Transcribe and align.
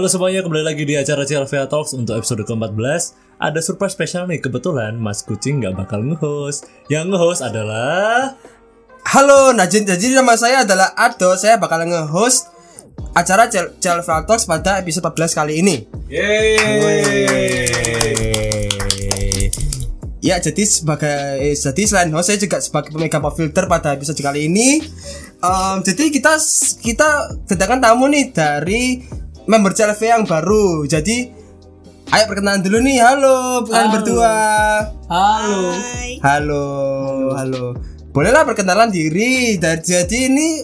Halo 0.00 0.08
semuanya, 0.08 0.40
kembali 0.40 0.64
lagi 0.64 0.88
di 0.88 0.96
acara 0.96 1.28
CLVA 1.28 1.68
Talks 1.68 1.92
untuk 1.92 2.16
episode 2.16 2.40
ke-14 2.48 3.36
Ada 3.36 3.60
surprise 3.60 3.92
spesial 3.92 4.24
nih, 4.32 4.40
kebetulan 4.40 4.96
Mas 4.96 5.20
Kucing 5.20 5.60
nggak 5.60 5.76
bakal 5.76 6.00
nge-host 6.00 6.72
Yang 6.88 7.12
nge-host 7.12 7.44
adalah... 7.44 8.32
Halo, 9.04 9.52
Najin. 9.52 9.84
Jadi 9.84 10.16
nama 10.16 10.40
saya 10.40 10.64
adalah 10.64 10.96
Ado. 10.96 11.36
Saya 11.36 11.60
bakal 11.60 11.84
nge-host 11.84 12.48
acara 13.12 13.44
CLVA 13.52 14.24
Talks 14.24 14.48
pada 14.48 14.80
episode 14.80 15.04
14 15.04 15.36
kali 15.36 15.60
ini. 15.60 15.84
Ya, 20.24 20.40
jadi 20.40 20.64
sebagai 20.64 21.44
eh, 21.44 21.52
jadi 21.52 21.82
selain 21.84 22.08
host 22.16 22.32
saya 22.32 22.40
juga 22.40 22.56
sebagai 22.64 22.96
pemegang 22.96 23.20
pop 23.20 23.36
filter 23.36 23.68
pada 23.68 23.92
episode 23.92 24.16
kali 24.16 24.48
ini. 24.48 24.80
Em, 25.44 25.76
jadi 25.84 26.08
kita 26.08 26.40
kita 26.80 27.08
kedatangan 27.44 27.84
tamu 27.84 28.08
nih 28.08 28.32
dari 28.32 29.04
member 29.50 29.74
CLV 29.74 30.00
yang 30.06 30.22
baru. 30.22 30.86
Jadi 30.86 31.26
ayo 32.14 32.24
perkenalan 32.30 32.62
dulu 32.62 32.78
nih. 32.86 33.02
Halo, 33.02 33.66
kalian 33.66 33.74
Halo. 33.90 33.94
berdua. 33.98 34.34
Halo. 35.10 35.62
Halo, 36.22 36.64
halo. 37.34 37.64
Bolehlah 38.14 38.46
perkenalan 38.46 38.94
diri. 38.94 39.58
Dan 39.58 39.82
jadi 39.82 40.30
ini 40.30 40.62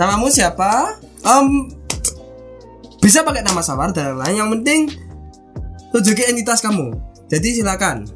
namamu 0.00 0.32
siapa? 0.32 0.96
Em 1.20 1.68
bisa 3.04 3.20
pakai 3.20 3.44
nama 3.44 3.60
samar 3.60 3.92
dan 3.92 4.16
lain. 4.16 4.40
Yang 4.40 4.50
penting 4.56 4.80
tunjukin 5.92 6.32
identitas 6.32 6.64
kamu. 6.64 6.96
Jadi 7.28 7.60
silakan. 7.60 8.08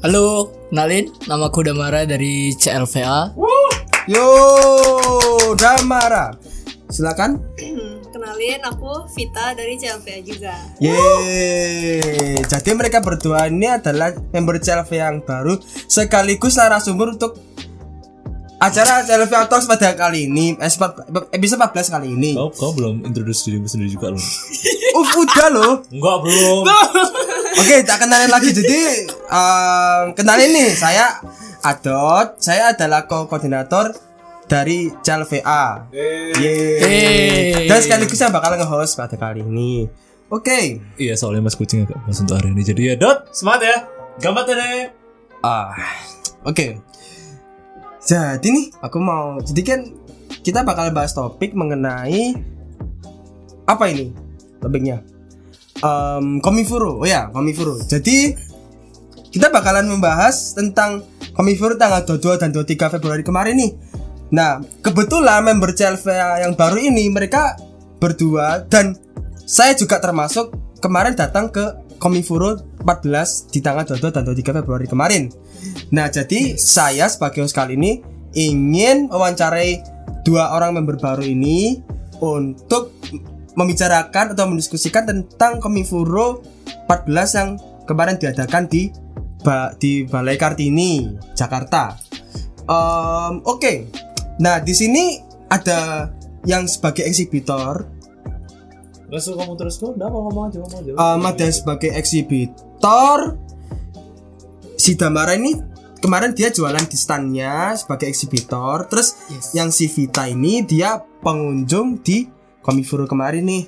Halo, 0.00 0.52
kenalin 0.68 1.08
nama 1.28 1.48
aku 1.48 1.64
Damara 1.64 2.04
dari 2.04 2.52
CLVA. 2.56 3.32
Yo, 4.04 4.28
Damara. 5.56 6.36
Silakan. 6.92 7.40
Kenalin 8.14 8.62
aku 8.62 9.10
Vita 9.10 9.58
dari 9.58 9.74
CLVA 9.74 10.22
juga. 10.22 10.54
Yeay. 10.78 12.46
Jadi 12.46 12.70
mereka 12.78 13.02
berdua 13.02 13.50
ini 13.50 13.66
adalah 13.66 14.14
member 14.30 14.62
CLV 14.62 14.90
yang 14.94 15.18
baru 15.18 15.58
sekaligus 15.90 16.54
narasumber 16.54 17.18
untuk 17.18 17.34
acara 18.62 19.02
CLV 19.02 19.50
Talks 19.50 19.66
pada 19.66 19.98
kali 19.98 20.30
ini 20.30 20.54
eh, 20.62 20.70
episode 21.34 21.58
14 21.58 21.90
kali 21.90 22.14
ini. 22.14 22.38
Oh, 22.38 22.54
kau 22.54 22.70
belum 22.70 23.02
introduce 23.02 23.50
dirimu 23.50 23.66
sendiri 23.66 23.90
juga 23.90 24.14
loh 24.14 24.22
Uh, 24.94 25.10
udah 25.26 25.48
loh. 25.50 25.72
Enggak, 25.90 26.16
belum 26.22 26.62
Oke, 27.66 27.82
tak 27.82 27.98
kenalin 27.98 28.30
lagi. 28.30 28.54
Jadi 28.54 29.10
em, 29.10 30.14
kenalin 30.14 30.54
nih, 30.54 30.70
saya 30.70 31.18
Adot. 31.66 32.38
Saya 32.38 32.78
adalah 32.78 33.10
ko-koordinator 33.10 33.90
dari 34.46 34.92
CLVA. 35.00 35.88
Yeay. 35.90 36.32
Yeay. 36.38 37.66
Dan 37.68 37.78
sekaligus 37.80 38.18
saya 38.18 38.30
bakal 38.32 38.56
nge-host 38.60 38.96
pada 38.96 39.16
kali 39.16 39.44
ini. 39.44 39.88
Oke. 40.32 40.80
Iya, 40.96 41.14
soalnya 41.14 41.46
Mas 41.46 41.56
Kucing 41.56 41.84
agak 41.84 42.00
mas 42.08 42.18
untuk 42.18 42.40
hari 42.40 42.50
ini 42.50 42.64
Jadi 42.64 42.80
ya, 42.90 42.94
Dot, 42.96 43.30
semangat 43.30 43.60
ya 43.62 43.76
Gambat 44.18 44.50
deh 44.50 44.88
Ah, 45.44 45.76
oke. 46.48 46.80
Jadi 48.00 48.48
nih, 48.48 48.66
aku 48.80 48.96
mau. 48.96 49.36
Jadi 49.44 49.60
kan 49.60 49.80
kita 50.40 50.64
bakal 50.64 50.88
bahas 50.96 51.12
topik 51.12 51.52
mengenai 51.52 52.32
apa 53.68 53.84
ini 53.92 54.08
topiknya? 54.64 55.04
Em, 55.84 56.40
Komifuro. 56.40 57.04
Oh 57.04 57.08
ya, 57.08 57.28
Komifuro. 57.28 57.76
Jadi 57.76 58.32
kita 59.28 59.52
bakalan 59.52 59.84
membahas 59.84 60.56
tentang 60.56 61.04
Komifuro 61.36 61.76
tanggal 61.76 62.08
22 62.08 62.40
dan 62.40 62.48
23 62.48 62.92
Februari 62.96 63.20
kemarin 63.20 63.60
nih. 63.60 63.72
Nah, 64.34 64.58
kebetulan 64.82 65.46
member 65.46 65.70
CLV 65.70 66.06
yang 66.42 66.58
baru 66.58 66.82
ini 66.82 67.06
mereka 67.06 67.54
berdua 68.02 68.66
dan 68.66 68.98
saya 69.46 69.78
juga 69.78 70.02
termasuk 70.02 70.50
kemarin 70.82 71.14
datang 71.14 71.54
ke 71.54 71.62
Komifuro 72.02 72.58
14 72.82 73.54
di 73.54 73.62
tanggal 73.62 73.86
22 73.86 74.10
dan 74.10 74.22
23 74.26 74.58
Februari 74.60 74.86
kemarin. 74.90 75.30
Nah, 75.94 76.10
jadi 76.10 76.58
saya 76.58 77.06
sebagai 77.06 77.46
host 77.46 77.54
kali 77.54 77.78
ini 77.78 78.02
ingin 78.34 79.06
mewawancarai 79.08 79.80
dua 80.26 80.50
orang 80.52 80.74
member 80.74 80.98
baru 80.98 81.22
ini 81.22 81.78
untuk 82.18 82.90
membicarakan 83.54 84.34
atau 84.34 84.50
mendiskusikan 84.50 85.06
tentang 85.06 85.62
Komifuro 85.62 86.42
14 86.90 87.38
yang 87.38 87.48
kemarin 87.86 88.18
diadakan 88.18 88.66
di 88.66 88.90
ba- 89.46 89.72
di 89.78 90.02
Balai 90.04 90.34
Kartini, 90.34 91.14
Jakarta. 91.38 91.94
Em, 92.66 93.40
Oke, 93.46 93.86
nah 94.40 94.58
di 94.58 94.74
sini 94.74 95.20
ada 95.48 96.10
yang 96.44 96.68
sebagai 96.68 97.06
eksibitor, 97.06 97.94
Terus 99.04 99.30
kamu 99.30 99.54
terus 99.54 99.78
tuh, 99.78 99.94
udah 99.94 100.08
mau 100.10 100.26
ngomong 100.26 100.50
aja, 100.50 100.58
ngomong 100.58 100.80
aja 100.80 100.90
Em, 100.90 101.22
ada 101.22 101.46
sebagai 101.54 101.90
eksibitor. 101.94 103.38
Si 104.74 104.98
Damara 104.98 105.38
ini 105.38 105.54
kemarin 106.02 106.34
dia 106.34 106.50
jualan 106.50 106.82
di 106.82 106.98
standnya 106.98 107.78
sebagai 107.78 108.10
eksibitor. 108.10 108.90
Terus 108.90 109.14
Yes. 109.30 109.54
yang 109.54 109.70
si 109.70 109.86
Vita 109.86 110.26
ini 110.26 110.66
dia 110.66 110.98
pengunjung 111.22 112.02
di 112.02 112.26
Komifuro 112.58 113.06
kemarin 113.06 113.46
nih. 113.46 113.64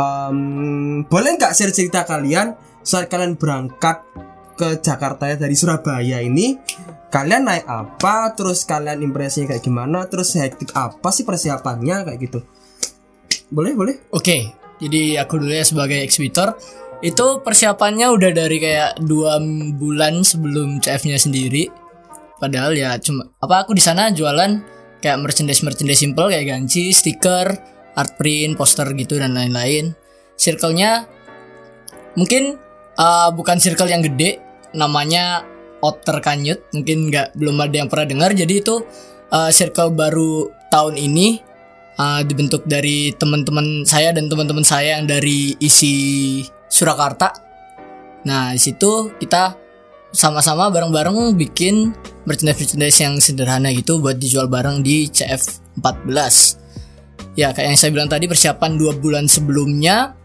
Em, 0.00 1.04
boleh 1.04 1.30
nggak 1.36 1.52
share 1.52 1.76
cerita 1.76 2.08
kalian 2.08 2.56
saat 2.80 3.12
kalian 3.12 3.36
berangkat 3.36 4.00
ke 4.60 4.68
Jakarta 4.84 5.32
ya 5.32 5.40
dari 5.40 5.56
Surabaya 5.56 6.20
ini? 6.20 6.60
Kalian 7.08 7.48
naik 7.48 7.64
apa? 7.64 8.36
Terus 8.36 8.68
kalian 8.68 9.00
impresinya 9.00 9.56
kayak 9.56 9.64
gimana? 9.64 10.04
Terus 10.04 10.36
hektik 10.36 10.76
apa 10.76 11.08
sih 11.08 11.24
persiapannya 11.24 11.96
kayak 12.04 12.18
gitu? 12.20 12.44
Boleh, 13.48 13.72
boleh. 13.72 13.96
Oke, 14.12 14.52
jadi 14.78 15.24
aku 15.24 15.40
dulu 15.40 15.50
ya 15.50 15.64
sebagai 15.64 16.04
eksibitor. 16.04 16.54
Itu 17.00 17.40
persiapannya 17.40 18.12
udah 18.12 18.30
dari 18.36 18.60
kayak 18.60 19.00
dua 19.00 19.40
bulan 19.80 20.20
sebelum 20.20 20.84
CF-nya 20.84 21.16
sendiri. 21.16 21.72
Padahal 22.36 22.76
ya 22.76 23.00
cuma 23.00 23.24
apa 23.40 23.64
aku 23.64 23.72
di 23.72 23.80
sana 23.80 24.12
jualan 24.12 24.60
kayak 25.00 25.18
merchandise 25.20 25.64
merchandise 25.64 26.04
simple 26.04 26.28
kayak 26.28 26.52
ganci, 26.52 26.92
stiker, 26.92 27.56
art 27.96 28.12
print, 28.20 28.54
poster 28.54 28.86
gitu 28.92 29.16
dan 29.16 29.32
lain-lain. 29.32 29.96
Circle-nya 30.36 31.08
mungkin 32.14 32.56
uh, 33.00 33.28
bukan 33.32 33.56
circle 33.56 33.88
yang 33.88 34.04
gede, 34.04 34.40
namanya 34.76 35.44
Otter 35.80 36.20
Kanyut. 36.20 36.60
Mungkin 36.74 37.10
nggak 37.10 37.36
belum 37.36 37.56
ada 37.60 37.74
yang 37.84 37.88
pernah 37.88 38.06
dengar. 38.06 38.30
Jadi 38.36 38.54
itu 38.60 38.84
uh, 39.32 39.50
circle 39.50 39.94
baru 39.94 40.50
tahun 40.70 41.00
ini 41.00 41.40
uh, 41.98 42.20
dibentuk 42.24 42.64
dari 42.68 43.12
teman-teman 43.16 43.84
saya 43.84 44.14
dan 44.14 44.30
teman-teman 44.30 44.64
saya 44.64 45.00
yang 45.00 45.06
dari 45.08 45.56
isi 45.58 45.94
Surakarta. 46.70 47.34
Nah, 48.24 48.54
di 48.54 48.60
situ 48.60 49.10
kita 49.18 49.56
sama-sama 50.10 50.70
bareng-bareng 50.70 51.38
bikin 51.38 51.94
merchandise-merchandise 52.26 52.98
yang 53.00 53.14
sederhana 53.22 53.70
gitu 53.70 54.02
buat 54.02 54.18
dijual 54.18 54.50
bareng 54.50 54.82
di 54.82 55.08
CF 55.08 55.40
14. 55.78 57.38
Ya, 57.38 57.54
kayak 57.54 57.74
yang 57.74 57.78
saya 57.78 57.90
bilang 57.94 58.10
tadi 58.10 58.26
persiapan 58.26 58.76
dua 58.76 58.92
bulan 58.98 59.30
sebelumnya. 59.30 60.18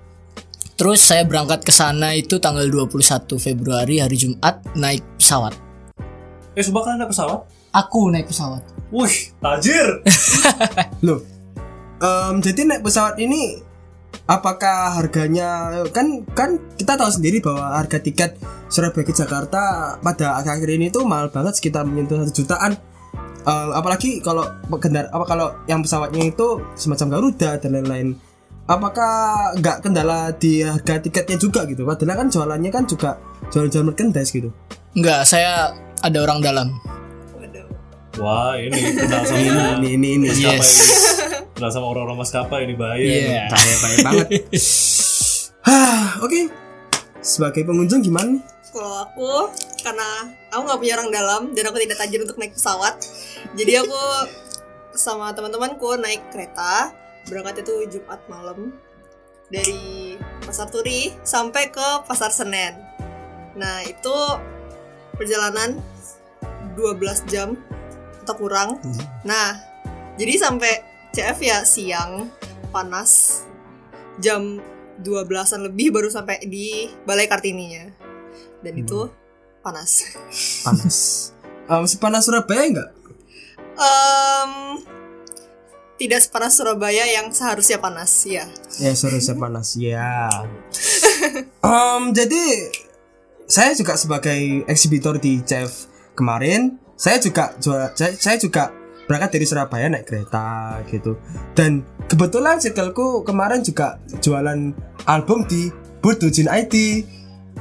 Terus 0.76 1.00
saya 1.08 1.24
berangkat 1.24 1.64
ke 1.64 1.72
sana 1.72 2.12
itu 2.20 2.36
tanggal 2.36 2.68
21 2.68 3.40
Februari 3.40 4.04
hari 4.04 4.20
Jumat 4.20 4.60
naik 4.76 5.08
pesawat. 5.16 5.56
Eh, 6.52 6.64
coba 6.68 6.92
kalian 6.92 7.00
naik 7.00 7.12
pesawat? 7.16 7.40
Aku 7.72 8.12
naik 8.12 8.28
pesawat. 8.28 8.60
Wih, 8.92 9.32
tajir 9.40 10.04
Loh, 11.08 11.24
em, 12.04 12.36
jadi 12.44 12.68
naik 12.68 12.84
pesawat 12.84 13.16
ini 13.24 13.64
apakah 14.28 15.00
harganya 15.00 15.84
kan 15.96 16.28
kan 16.36 16.60
kita 16.76 16.96
tahu 17.00 17.12
sendiri 17.12 17.40
bahwa 17.40 17.76
harga 17.76 18.00
tiket 18.00 18.36
Surabaya 18.68 19.08
ke 19.08 19.14
Jakarta 19.16 19.96
pada 20.00 20.40
akhir-akhir 20.44 20.70
ini 20.76 20.88
tuh 20.92 21.08
mahal 21.08 21.32
banget 21.32 21.56
sekitar 21.56 21.88
menyentuh 21.88 22.20
satu 22.20 22.36
jutaan. 22.36 22.76
Em, 23.48 23.70
apalagi 23.72 24.20
kalau 24.20 24.44
kendara 24.76 25.08
apa 25.08 25.24
kalau 25.24 25.56
yang 25.72 25.80
pesawatnya 25.80 26.36
itu 26.36 26.60
semacam 26.76 27.16
Garuda 27.16 27.64
dan 27.64 27.80
lain-lain. 27.80 28.20
Apakah 28.66 29.14
nggak 29.62 29.78
kendala 29.86 30.34
di 30.34 30.66
harga 30.66 30.98
tiketnya 30.98 31.38
juga 31.38 31.70
gitu? 31.70 31.86
Padahal 31.86 32.26
kan 32.26 32.28
jualannya 32.28 32.72
kan 32.74 32.84
juga 32.90 33.22
jualan-jualan 33.54 33.86
merchandise 33.86 34.34
gitu. 34.34 34.50
Enggak, 34.98 35.22
saya 35.24 35.70
ada 36.02 36.18
orang 36.18 36.42
dalam. 36.42 36.68
Waduh. 37.32 37.68
Wah, 38.18 38.58
ini 38.58 38.74
kenal 38.98 39.22
sama 39.22 39.38
Ini 39.78 39.90
ini 39.94 40.10
ini. 40.18 40.28
maskapai 40.34 40.58
Yes. 40.58 40.70
ini. 40.74 40.94
Kenal 41.54 41.70
sama 41.70 41.86
orang-orang 41.88 42.18
maskapai 42.18 42.60
ini 42.66 42.74
bahaya 42.74 43.06
Iya. 43.06 43.44
Bahaya 43.48 43.76
bahaya 43.78 43.98
banget. 44.02 44.28
Hah, 45.62 46.06
oke. 46.26 46.42
Sebagai 47.22 47.62
pengunjung 47.64 48.02
gimana 48.02 48.34
nih? 48.34 48.44
Kalau 48.74 48.94
aku 49.04 49.30
karena 49.80 50.10
aku 50.50 50.62
nggak 50.66 50.80
punya 50.80 50.94
orang 50.98 51.10
dalam 51.10 51.42
dan 51.54 51.64
aku 51.70 51.78
tidak 51.80 51.98
tajir 51.98 52.20
untuk 52.20 52.36
naik 52.36 52.52
pesawat, 52.52 52.98
jadi 53.54 53.86
aku 53.86 54.02
sama 54.92 55.32
teman-temanku 55.32 55.96
naik 55.96 56.28
kereta 56.28 56.92
berangkat 57.26 57.66
itu 57.66 57.98
Jumat 57.98 58.22
malam 58.30 58.74
dari 59.50 60.16
Pasar 60.46 60.70
Turi 60.70 61.14
sampai 61.22 61.70
ke 61.70 61.88
Pasar 62.06 62.34
Senen. 62.34 62.78
Nah 63.58 63.86
itu 63.86 64.16
perjalanan 65.16 65.80
12 66.78 67.32
jam 67.32 67.58
atau 68.26 68.36
kurang. 68.38 68.82
Nah 69.26 69.58
jadi 70.18 70.40
sampai 70.40 70.82
CF 71.14 71.38
ya 71.42 71.58
siang 71.64 72.30
panas 72.74 73.44
jam 74.20 74.60
12-an 75.04 75.68
lebih 75.68 75.92
baru 75.92 76.08
sampai 76.08 76.44
di 76.48 76.90
Balai 77.04 77.28
Kartininya. 77.28 77.92
Dan 78.64 78.82
itu 78.82 79.12
panas. 79.62 80.18
panas 80.66 80.98
um, 81.70 81.86
sepanas 81.86 82.26
Surabaya 82.26 82.66
enggak 82.66 82.92
Em, 83.76 84.52
tidak 85.96 86.20
sepanas 86.24 86.60
Surabaya 86.60 87.08
yang 87.08 87.32
seharusnya 87.32 87.80
panas, 87.80 88.12
ya. 88.28 88.46
ya 88.84 88.92
seharusnya 88.92 89.36
panas 89.40 89.80
ya 89.80 90.28
um, 91.64 92.12
jadi 92.12 92.72
saya 93.46 93.78
juga 93.78 93.96
sebagai 93.96 94.66
eksibitor 94.66 95.22
di 95.22 95.40
CF 95.46 95.88
kemarin 96.18 96.82
saya 96.96 97.20
juga 97.20 97.54
saya, 97.96 98.36
juga 98.40 98.72
berangkat 99.06 99.38
dari 99.38 99.46
Surabaya 99.46 99.86
naik 99.92 100.08
kereta 100.08 100.80
gitu. 100.90 101.20
Dan 101.54 101.86
kebetulan 102.10 102.58
circleku 102.58 103.22
kemarin 103.22 103.62
juga 103.62 104.02
jualan 104.24 104.74
album 105.06 105.46
di 105.46 105.70
booth 106.02 106.24
Dojin 106.24 106.50
ID 106.50 107.06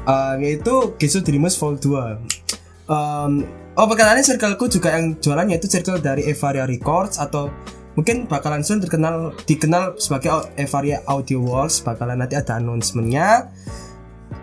uh, 0.08 0.38
yaitu 0.40 0.96
Gesu 0.96 1.20
Dreamers 1.20 1.58
Vol 1.60 1.76
2 1.76 2.88
um, 2.88 3.44
oh 3.76 3.86
perkenalan 3.88 4.24
circleku 4.24 4.68
juga 4.68 4.96
yang 4.96 5.16
jualannya 5.20 5.60
itu 5.60 5.68
circle 5.68 6.00
dari 6.00 6.28
Evaria 6.28 6.64
Records 6.64 7.20
atau 7.20 7.48
mungkin 7.94 8.26
bakalan 8.26 8.66
soon 8.66 8.82
terkenal 8.82 9.34
dikenal 9.46 9.94
sebagai 9.98 10.30
Evaria 10.58 11.02
Audio 11.06 11.38
Works 11.42 11.82
bakalan 11.82 12.18
nanti 12.18 12.34
ada 12.34 12.58
announcementnya. 12.58 13.50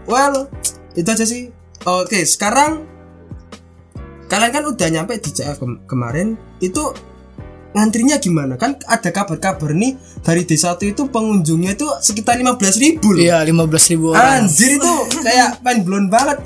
Well 0.07 0.47
itu 0.95 1.07
aja 1.07 1.25
sih. 1.27 1.51
Oke 1.83 2.23
sekarang 2.23 2.87
kalian 4.31 4.51
kan 4.55 4.63
udah 4.63 4.87
nyampe 4.87 5.19
di 5.19 5.29
CF 5.31 5.59
kem- 5.59 5.81
kemarin. 5.85 6.39
Itu 6.63 6.95
ngantrinya 7.71 8.19
gimana? 8.19 8.55
Kan 8.55 8.79
ada 8.87 9.09
kabar-kabar 9.11 9.71
nih 9.75 9.95
dari 10.23 10.43
desa 10.47 10.75
satu 10.75 10.87
itu 10.87 11.07
pengunjungnya 11.07 11.75
itu 11.75 11.87
sekitar 11.99 12.39
15.000 12.39 12.79
ribu 12.79 13.15
loh. 13.15 13.21
Iya 13.23 13.43
15 13.43 13.91
ribu 13.95 14.15
orang. 14.15 14.47
Anjir 14.47 14.79
itu 14.79 14.93
kayak 15.23 15.59
mind 15.63 15.81
blown 15.83 16.07
banget. 16.07 16.39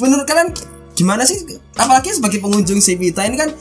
Menurut 0.00 0.24
kalian 0.24 0.52
gimana 0.96 1.24
sih? 1.24 1.40
Apalagi 1.76 2.12
sebagai 2.12 2.40
pengunjung 2.40 2.80
Sivita 2.80 3.24
ini 3.24 3.36
kan 3.40 3.52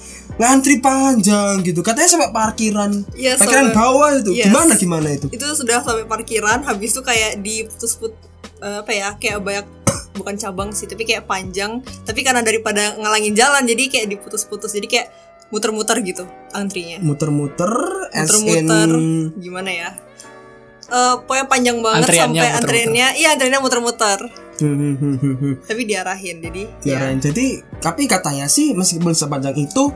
ngantri 0.42 0.82
panjang 0.82 1.62
gitu. 1.62 1.86
Katanya 1.86 2.10
sampai 2.10 2.34
parkiran. 2.34 2.92
Iya, 3.14 3.38
parkiran 3.38 3.70
sampai- 3.70 3.78
bawah 3.78 4.10
itu. 4.18 4.32
Yes. 4.34 4.46
Gimana 4.50 4.74
gimana 4.74 5.08
itu? 5.14 5.28
Itu 5.30 5.46
sudah 5.54 5.86
sampai 5.86 6.10
parkiran, 6.10 6.66
habis 6.66 6.92
itu 6.92 7.02
kayak 7.02 7.38
diputus-put 7.40 8.18
eh, 8.58 8.82
apa 8.82 8.92
ya? 8.92 9.10
Kayak 9.16 9.38
banyak 9.40 9.66
bukan 10.12 10.36
cabang 10.36 10.74
sih, 10.74 10.90
tapi 10.90 11.06
kayak 11.06 11.30
panjang. 11.30 11.86
Tapi 12.04 12.26
karena 12.26 12.42
daripada 12.42 12.98
ngalangin 12.98 13.38
jalan, 13.38 13.62
jadi 13.64 13.84
kayak 13.88 14.08
diputus-putus. 14.10 14.74
Jadi 14.74 14.90
kayak 14.90 15.08
muter-muter 15.52 16.00
gitu 16.02 16.24
antrinya. 16.50 16.98
Muter-muter 16.98 17.70
Muter-muter 18.10 18.90
in 18.90 19.36
gimana 19.38 19.70
ya? 19.70 19.90
Eh 20.88 21.14
pokoknya 21.22 21.46
panjang 21.48 21.78
banget 21.80 22.04
Antriannya 22.04 22.18
sampai 22.18 22.40
muter-muter. 22.42 22.60
antriannya, 22.60 23.08
iya 23.16 23.28
antriannya 23.36 23.62
muter-muter. 23.62 24.20
Tapi 25.68 25.82
diarahin, 25.84 26.38
jadi 26.40 26.62
ya. 26.62 27.00
Diarahin. 27.00 27.20
Jadi 27.20 27.48
tapi 27.80 28.06
katanya 28.06 28.46
sih 28.46 28.72
meskipun 28.72 29.12
sepanjang 29.12 29.56
itu 29.58 29.92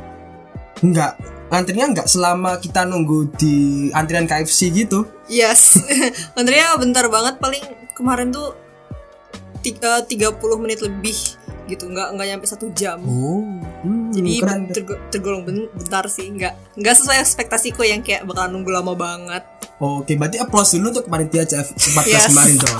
enggak 0.83 1.15
antrinya 1.53 1.85
enggak 1.87 2.07
selama 2.09 2.57
kita 2.57 2.83
nunggu 2.83 3.31
di 3.37 3.87
antrian 3.93 4.25
KFC 4.25 4.73
gitu. 4.73 5.05
Yes, 5.29 5.79
antriannya 6.37 6.81
bentar 6.81 7.05
banget 7.07 7.37
paling 7.39 7.63
kemarin 7.95 8.33
tuh 8.33 8.57
tiga 9.61 10.03
30 10.05 10.37
menit 10.61 10.81
lebih 10.83 11.17
gitu, 11.65 11.89
nggak 11.89 12.13
nggak 12.17 12.27
nyampe 12.29 12.45
satu 12.45 12.69
jam. 12.75 13.01
Oh, 13.01 13.41
hmm, 13.81 14.04
Jadi 14.15 14.31
keren. 14.39 14.61
tergo- 14.69 15.01
tergolong 15.09 15.43
ben- 15.43 15.69
bentar 15.69 16.05
sih, 16.05 16.27
nggak 16.27 16.53
nggak 16.73 16.95
sesuai 16.95 17.17
ekspektasiku 17.17 17.81
yang 17.81 17.99
kayak 17.99 18.23
bakalan 18.23 18.51
nunggu 18.53 18.71
lama 18.71 18.93
banget. 18.93 19.43
Oke, 19.75 20.15
berarti 20.15 20.37
applause 20.37 20.73
dulu 20.73 20.87
untuk 20.89 21.05
panitia 21.05 21.43
CF 21.43 21.67
14 21.67 22.07
Yes. 22.07 22.25
kemarin 22.29 22.55
dong. 22.57 22.77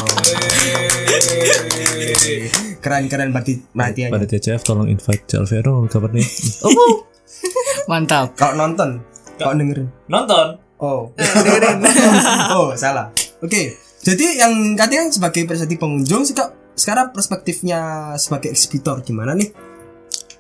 Keren-keren 2.78 3.30
berarti 3.30 3.54
panitia. 3.68 4.08
Pada 4.08 4.24
TCF 4.24 4.62
tolong 4.62 4.88
invite 4.88 5.26
CLV 5.26 5.52
dong 5.62 5.86
kabar 5.86 6.10
nih. 6.10 6.24
Mantap 7.86 8.34
Kalau 8.34 8.56
nonton, 8.58 9.02
kalau 9.36 9.54
dengerin. 9.54 9.90
Nonton. 10.08 10.48
Oh. 10.78 11.12
oh, 12.56 12.72
salah. 12.74 13.12
Oke. 13.40 13.76
Jadi 14.00 14.38
yang 14.38 14.54
katanya 14.76 15.10
sebagai 15.10 15.44
persepsi 15.44 15.76
pengunjung 15.76 16.22
seka- 16.24 16.54
sekarang 16.76 17.10
perspektifnya 17.10 17.80
sebagai 18.16 18.52
eksibitor 18.52 19.02
gimana 19.02 19.34
nih? 19.34 19.50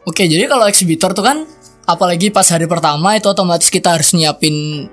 Oke 0.05 0.29
jadi 0.29 0.45
kalau 0.45 0.69
eksibitor 0.69 1.11
tuh 1.17 1.25
kan 1.25 1.37
Apalagi 1.85 2.33
pas 2.33 2.45
hari 2.49 2.65
pertama 2.65 3.13
itu 3.13 3.29
otomatis 3.29 3.69
kita 3.69 3.93
harus 3.93 4.17
nyiapin 4.17 4.89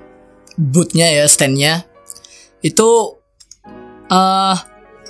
bootnya 0.53 1.09
ya 1.09 1.25
standnya. 1.25 1.85
Itu 2.61 3.19
eh 4.09 4.57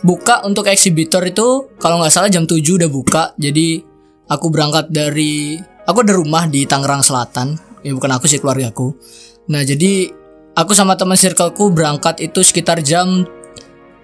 Buka 0.04 0.44
untuk 0.44 0.68
eksibitor 0.68 1.24
itu 1.24 1.72
Kalau 1.80 2.04
nggak 2.04 2.12
salah 2.12 2.28
jam 2.28 2.44
7 2.44 2.60
udah 2.60 2.90
buka. 2.92 3.24
Jadi 3.40 3.80
aku 4.28 4.52
berangkat 4.52 4.92
dari 4.92 5.60
Aku 5.84 6.04
ada 6.04 6.16
rumah 6.16 6.48
di 6.48 6.64
Tangerang 6.64 7.04
Selatan. 7.04 7.60
Ya 7.84 7.92
bukan 7.92 8.12
aku 8.16 8.28
sih 8.28 8.40
keluargaku 8.40 8.96
Nah 9.52 9.64
jadi 9.64 10.12
Aku 10.54 10.78
sama 10.78 10.94
teman 10.94 11.18
circleku 11.18 11.74
berangkat 11.74 12.22
itu 12.22 12.46
sekitar 12.46 12.86
jam 12.86 13.26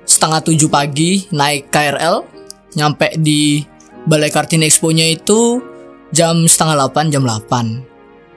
setengah 0.10 0.42
tujuh 0.42 0.66
pagi 0.66 1.30
naik 1.30 1.70
KRL 1.70 2.26
nyampe 2.74 3.14
di 3.22 3.62
Balai 4.10 4.34
Kartini 4.34 4.66
Expo-nya 4.66 5.06
itu 5.06 5.62
jam 6.12 6.46
setengah 6.48 6.76
delapan 6.80 7.06
jam 7.14 7.24
8 7.26 7.90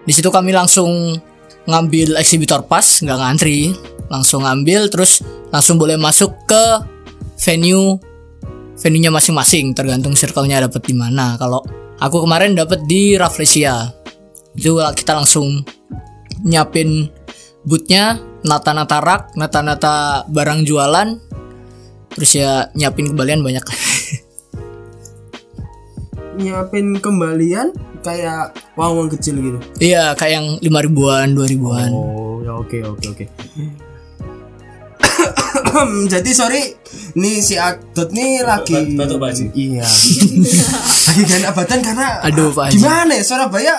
di 0.02 0.10
situ 0.10 0.34
kami 0.34 0.50
langsung 0.50 1.14
ngambil 1.62 2.18
eksibitor 2.18 2.66
pas 2.66 2.82
nggak 2.82 3.18
ngantri. 3.18 3.70
Langsung 4.10 4.44
ngambil 4.44 4.90
terus 4.90 5.22
langsung 5.54 5.78
boleh 5.78 5.96
masuk 5.96 6.34
ke 6.44 6.64
venue 7.38 7.96
venue-nya 8.76 9.14
masing-masing. 9.14 9.72
Tergantung 9.78 10.18
circle-nya 10.18 10.66
dapat 10.66 10.82
di 10.82 10.94
mana. 10.98 11.38
Kalau 11.38 11.62
aku 12.02 12.26
kemarin 12.26 12.58
dapat 12.58 12.82
di 12.84 13.14
Rafflesia. 13.14 13.94
Itu 14.58 14.82
kita 14.82 15.16
langsung 15.16 15.62
nyiapin 16.42 17.08
bootnya 17.62 18.18
nata-nata 18.42 18.98
rak 18.98 19.38
nata-nata 19.38 20.26
barang 20.26 20.66
jualan. 20.66 21.08
Terus 22.12 22.30
ya 22.36 22.68
nyiapin 22.74 23.14
kembalian 23.14 23.40
banyak 23.46 23.62
Nyiapin 26.32 26.96
kembalian 26.96 27.70
kayak 28.00 28.56
uang 28.74 29.12
kecil 29.12 29.38
gitu. 29.38 29.58
iya 29.78 30.10
kayak 30.12 30.32
yang 30.40 30.46
lima 30.58 30.80
ribuan 30.80 31.36
dua 31.36 31.46
ribuan 31.46 31.90
Oh, 31.92 32.42
ya 32.42 32.56
oke 32.56 32.78
oke 32.82 33.04
oke. 33.12 33.24
Jadi 36.12 36.30
sorry, 36.32 36.62
nih 37.14 37.38
si 37.38 37.54
Adot 37.54 38.10
nih 38.10 38.42
lagi 38.42 38.96
Batuk, 38.96 39.20
Pak 39.20 39.28
Haji. 39.32 39.44
Iya. 39.54 39.84
lagi 41.08 41.20
gak 41.22 41.38
enak 41.40 41.52
badan 41.54 41.80
karena 41.80 42.08
Aduh, 42.26 42.50
Pak 42.50 42.64
Haji. 42.68 42.74
Gimana 42.76 43.12
ya 43.14 43.24
Surabaya 43.24 43.74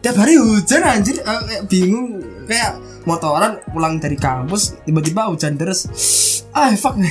tiap 0.00 0.16
hari 0.16 0.38
hujan 0.38 0.82
anjir 0.84 1.16
Eh, 1.18 1.40
kayak 1.48 1.62
bingung 1.66 2.20
kayak 2.46 2.78
motoran 3.02 3.58
pulang 3.70 3.98
dari 3.98 4.14
kampus 4.14 4.78
tiba-tiba 4.82 5.26
hujan 5.26 5.54
terus 5.54 5.86
ah 6.50 6.70
fuck 6.74 6.94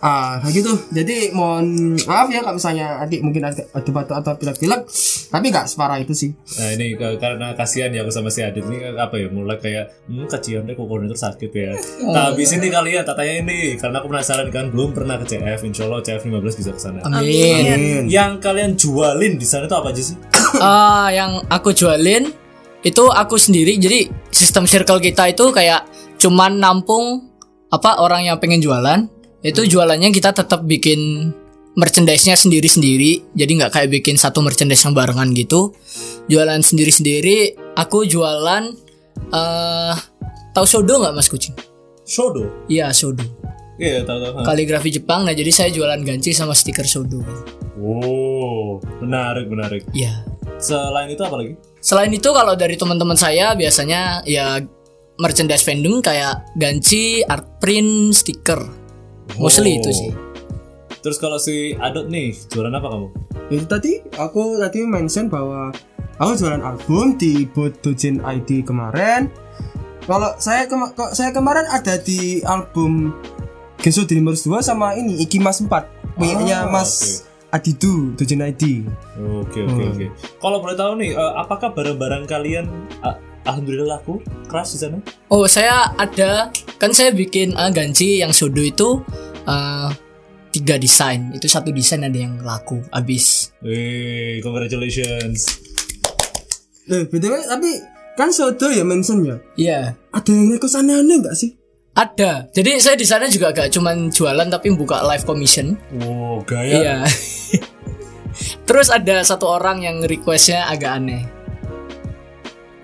ah 0.00 0.40
kayak 0.40 0.64
gitu 0.64 0.72
jadi 0.96 1.28
mohon 1.36 1.92
maaf 2.08 2.32
ya 2.32 2.40
kalau 2.40 2.56
misalnya 2.56 3.04
adik 3.04 3.20
mungkin 3.20 3.44
ada 3.44 3.62
ada 3.68 3.90
batuk 3.92 4.16
atau 4.16 4.32
pilek-pilek 4.40 4.88
tapi 5.28 5.46
nggak 5.52 5.68
separah 5.68 6.00
itu 6.00 6.16
sih 6.16 6.30
Nah 6.56 6.72
ini 6.72 6.96
karena 6.96 7.52
kasihan 7.52 7.92
ya 7.92 8.00
aku 8.02 8.10
sama 8.10 8.32
si 8.32 8.40
Adit 8.40 8.64
ini 8.64 8.80
apa 8.96 9.20
ya 9.20 9.28
mulai 9.28 9.60
kayak 9.60 10.08
hmm 10.08 10.26
kecium 10.26 10.64
deh 10.66 10.74
kok 10.74 10.88
itu 10.88 11.16
sakit 11.16 11.50
ya. 11.52 11.72
Nah 12.10 12.32
habis 12.32 12.50
ini 12.50 12.66
kalian 12.72 13.04
tak 13.04 13.16
tanya 13.20 13.34
ini 13.44 13.76
karena 13.76 14.00
aku 14.02 14.08
penasaran 14.08 14.48
kan 14.48 14.72
belum 14.72 14.90
pernah 14.96 15.20
ke 15.20 15.26
CF 15.36 15.60
Insya 15.68 15.86
Allah 15.86 16.00
CF 16.02 16.22
15 16.26 16.58
bisa 16.58 16.70
ke 16.74 16.80
sana. 16.80 16.98
amin 17.04 17.64
Amin. 17.70 18.02
Yang 18.10 18.32
kalian 18.42 18.70
jualin 18.74 19.32
di 19.38 19.46
sana 19.46 19.68
itu 19.68 19.76
apa 19.76 19.88
aja 19.92 20.02
sih? 20.02 20.16
Ah, 20.60 21.08
yang 21.14 21.46
aku 21.46 21.70
jualin 21.70 22.34
itu 22.82 23.04
aku 23.06 23.38
sendiri 23.38 23.78
jadi 23.78 24.10
sistem 24.34 24.66
circle 24.66 24.98
kita 24.98 25.30
itu 25.30 25.46
kayak 25.54 25.86
cuman 26.18 26.58
nampung 26.58 27.30
apa 27.70 28.02
orang 28.02 28.26
yang 28.26 28.36
pengen 28.42 28.58
jualan 28.58 29.06
itu 29.40 29.60
jualannya 29.66 30.10
kita 30.10 30.32
tetap 30.32 30.62
bikin 30.62 31.32
merchandise-nya 31.72 32.34
sendiri-sendiri 32.34 33.32
jadi 33.32 33.50
nggak 33.56 33.72
kayak 33.72 33.90
bikin 33.90 34.18
satu 34.18 34.42
merchandise 34.42 34.82
yang 34.82 34.92
barengan 34.92 35.30
gitu 35.32 35.72
jualan 36.26 36.60
sendiri-sendiri 36.60 37.56
aku 37.74 38.04
jualan 38.04 38.74
eh 39.30 39.94
tahu 40.50 40.66
sodo 40.66 41.00
nggak 41.00 41.14
mas 41.14 41.28
kucing 41.28 41.54
Shodo. 42.04 42.66
iya 42.66 42.90
sodo 42.90 43.22
Iya 43.80 44.04
tahu 44.04 44.18
tahu. 44.20 44.44
kaligrafi 44.44 44.92
Jepang 44.92 45.24
nah 45.24 45.32
jadi 45.32 45.48
saya 45.48 45.70
jualan 45.72 46.04
ganci 46.04 46.36
sama 46.36 46.52
stiker 46.52 46.84
sodo 46.84 47.24
Wow 47.80 48.76
menarik 49.00 49.48
menarik. 49.48 49.82
iya 49.96 50.20
Selain 50.60 51.08
itu 51.08 51.24
apa 51.24 51.40
lagi? 51.40 51.56
Selain 51.80 52.12
itu 52.12 52.28
kalau 52.28 52.52
dari 52.52 52.76
teman-teman 52.76 53.16
saya 53.16 53.56
biasanya 53.56 54.20
ya 54.28 54.60
merchandise 55.16 55.64
vending 55.64 56.04
kayak 56.04 56.44
ganci, 56.52 57.24
art 57.24 57.56
print, 57.56 58.12
stiker. 58.12 58.60
Mostly 59.36 59.72
Oh. 59.72 59.78
itu 59.78 59.90
sih. 59.92 60.10
Terus 61.00 61.16
kalau 61.16 61.36
si 61.36 61.72
Adot 61.74 62.06
nih 62.06 62.34
jualan 62.46 62.70
apa 62.70 62.88
kamu? 62.88 63.08
itu 63.48 63.64
tadi 63.64 63.92
aku 64.14 64.56
tadi 64.56 64.84
mention 64.84 65.26
bahwa 65.26 65.74
aku 66.16 66.32
jualan 66.36 66.60
album 66.60 67.16
di 67.16 67.50
Dojin 67.50 68.20
ID 68.20 68.62
kemarin 68.62 69.26
Kalau 70.00 70.34
saya 70.36 70.64
kema- 70.64 70.90
saya 71.10 71.30
kemarin 71.30 71.66
ada 71.66 71.94
di 71.96 72.38
album 72.42 73.10
Genso 73.76 74.02
Dreamers 74.02 74.42
2 74.42 74.58
sama 74.60 74.92
ini 74.92 75.18
Ikimas 75.20 75.60
4 75.60 75.86
punyanya 76.14 76.62
Oh, 76.62 76.70
Mas 76.70 77.22
Adidu 77.48 78.14
Dojunaidi. 78.14 78.86
Oke 79.40 79.60
oke 79.60 79.74
Hmm. 79.80 79.90
oke. 79.90 80.06
Kalau 80.36 80.58
boleh 80.60 80.76
tahu 80.76 80.92
nih, 80.96 81.10
eh, 81.10 81.32
apakah 81.36 81.70
barang-barang 81.70 82.22
kalian 82.24 82.70
ah, 83.00 83.18
alhamdulillah 83.42 83.96
laku 83.96 84.18
keras 84.46 84.74
di 84.74 84.78
sana? 84.78 84.98
Oh 85.28 85.44
saya 85.44 85.92
ada 85.94 86.48
kan 86.76 86.90
saya 86.90 87.10
bikin 87.10 87.52
uh, 87.52 87.70
ganci 87.70 88.18
yang 88.18 88.30
sudo 88.30 88.60
itu 88.60 89.00
uh, 89.44 89.88
tiga 90.50 90.74
desain 90.76 91.30
itu 91.30 91.46
satu 91.46 91.70
desain 91.70 92.02
ada 92.02 92.16
yang 92.16 92.42
laku 92.42 92.82
abis 92.90 93.54
Wih, 93.62 94.40
congratulations. 94.40 95.62
Eh, 96.84 97.06
btw 97.06 97.34
tapi 97.46 97.70
kan 98.18 98.28
Sodo 98.28 98.66
ya 98.66 98.82
mention 98.82 99.22
ya. 99.22 99.36
Iya 99.54 99.80
Ada 100.10 100.28
yang 100.28 100.50
request 100.50 100.76
aneh-aneh 100.76 101.22
nggak 101.22 101.38
sih? 101.38 101.54
ada 101.90 102.46
jadi 102.54 102.78
saya 102.78 102.94
di 102.94 103.02
sana 103.02 103.26
juga 103.26 103.50
gak 103.50 103.74
cuman 103.74 104.14
jualan 104.14 104.46
tapi 104.46 104.70
buka 104.72 105.02
live 105.04 105.26
commission 105.26 105.74
Wow, 105.98 106.38
gaya. 106.46 106.70
iya 106.72 106.96
terus 108.66 108.88
ada 108.88 109.26
satu 109.26 109.50
orang 109.50 109.82
yang 109.82 109.96
requestnya 110.00 110.70
agak 110.70 111.02
aneh 111.02 111.26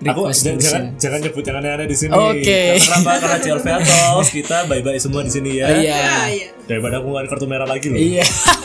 Aku 0.09 0.21
jangan 0.27 0.55
tulisnya. 0.55 0.81
jangan 0.97 1.19
nyebut 1.21 1.43
yang 1.43 1.57
aneh-aneh 1.57 1.87
di 1.87 1.97
sini. 1.97 2.13
Oke. 2.13 2.61
Kenapa? 2.77 3.11
Karena 3.17 3.39
JLV 3.39 3.67
Atos 3.73 4.29
kita 4.31 4.57
bye-bye 4.65 4.99
semua 4.99 5.21
di 5.21 5.31
sini 5.31 5.51
ya. 5.55 5.67
iya 5.73 5.97
Ah, 5.97 6.27
iya. 6.27 6.49
Daripada 6.65 6.99
aku 6.99 7.07
ngeluarin 7.09 7.29
kartu 7.29 7.47
merah 7.47 7.65
lagi 7.65 7.87
loh. 7.87 7.97
iya 7.97 8.25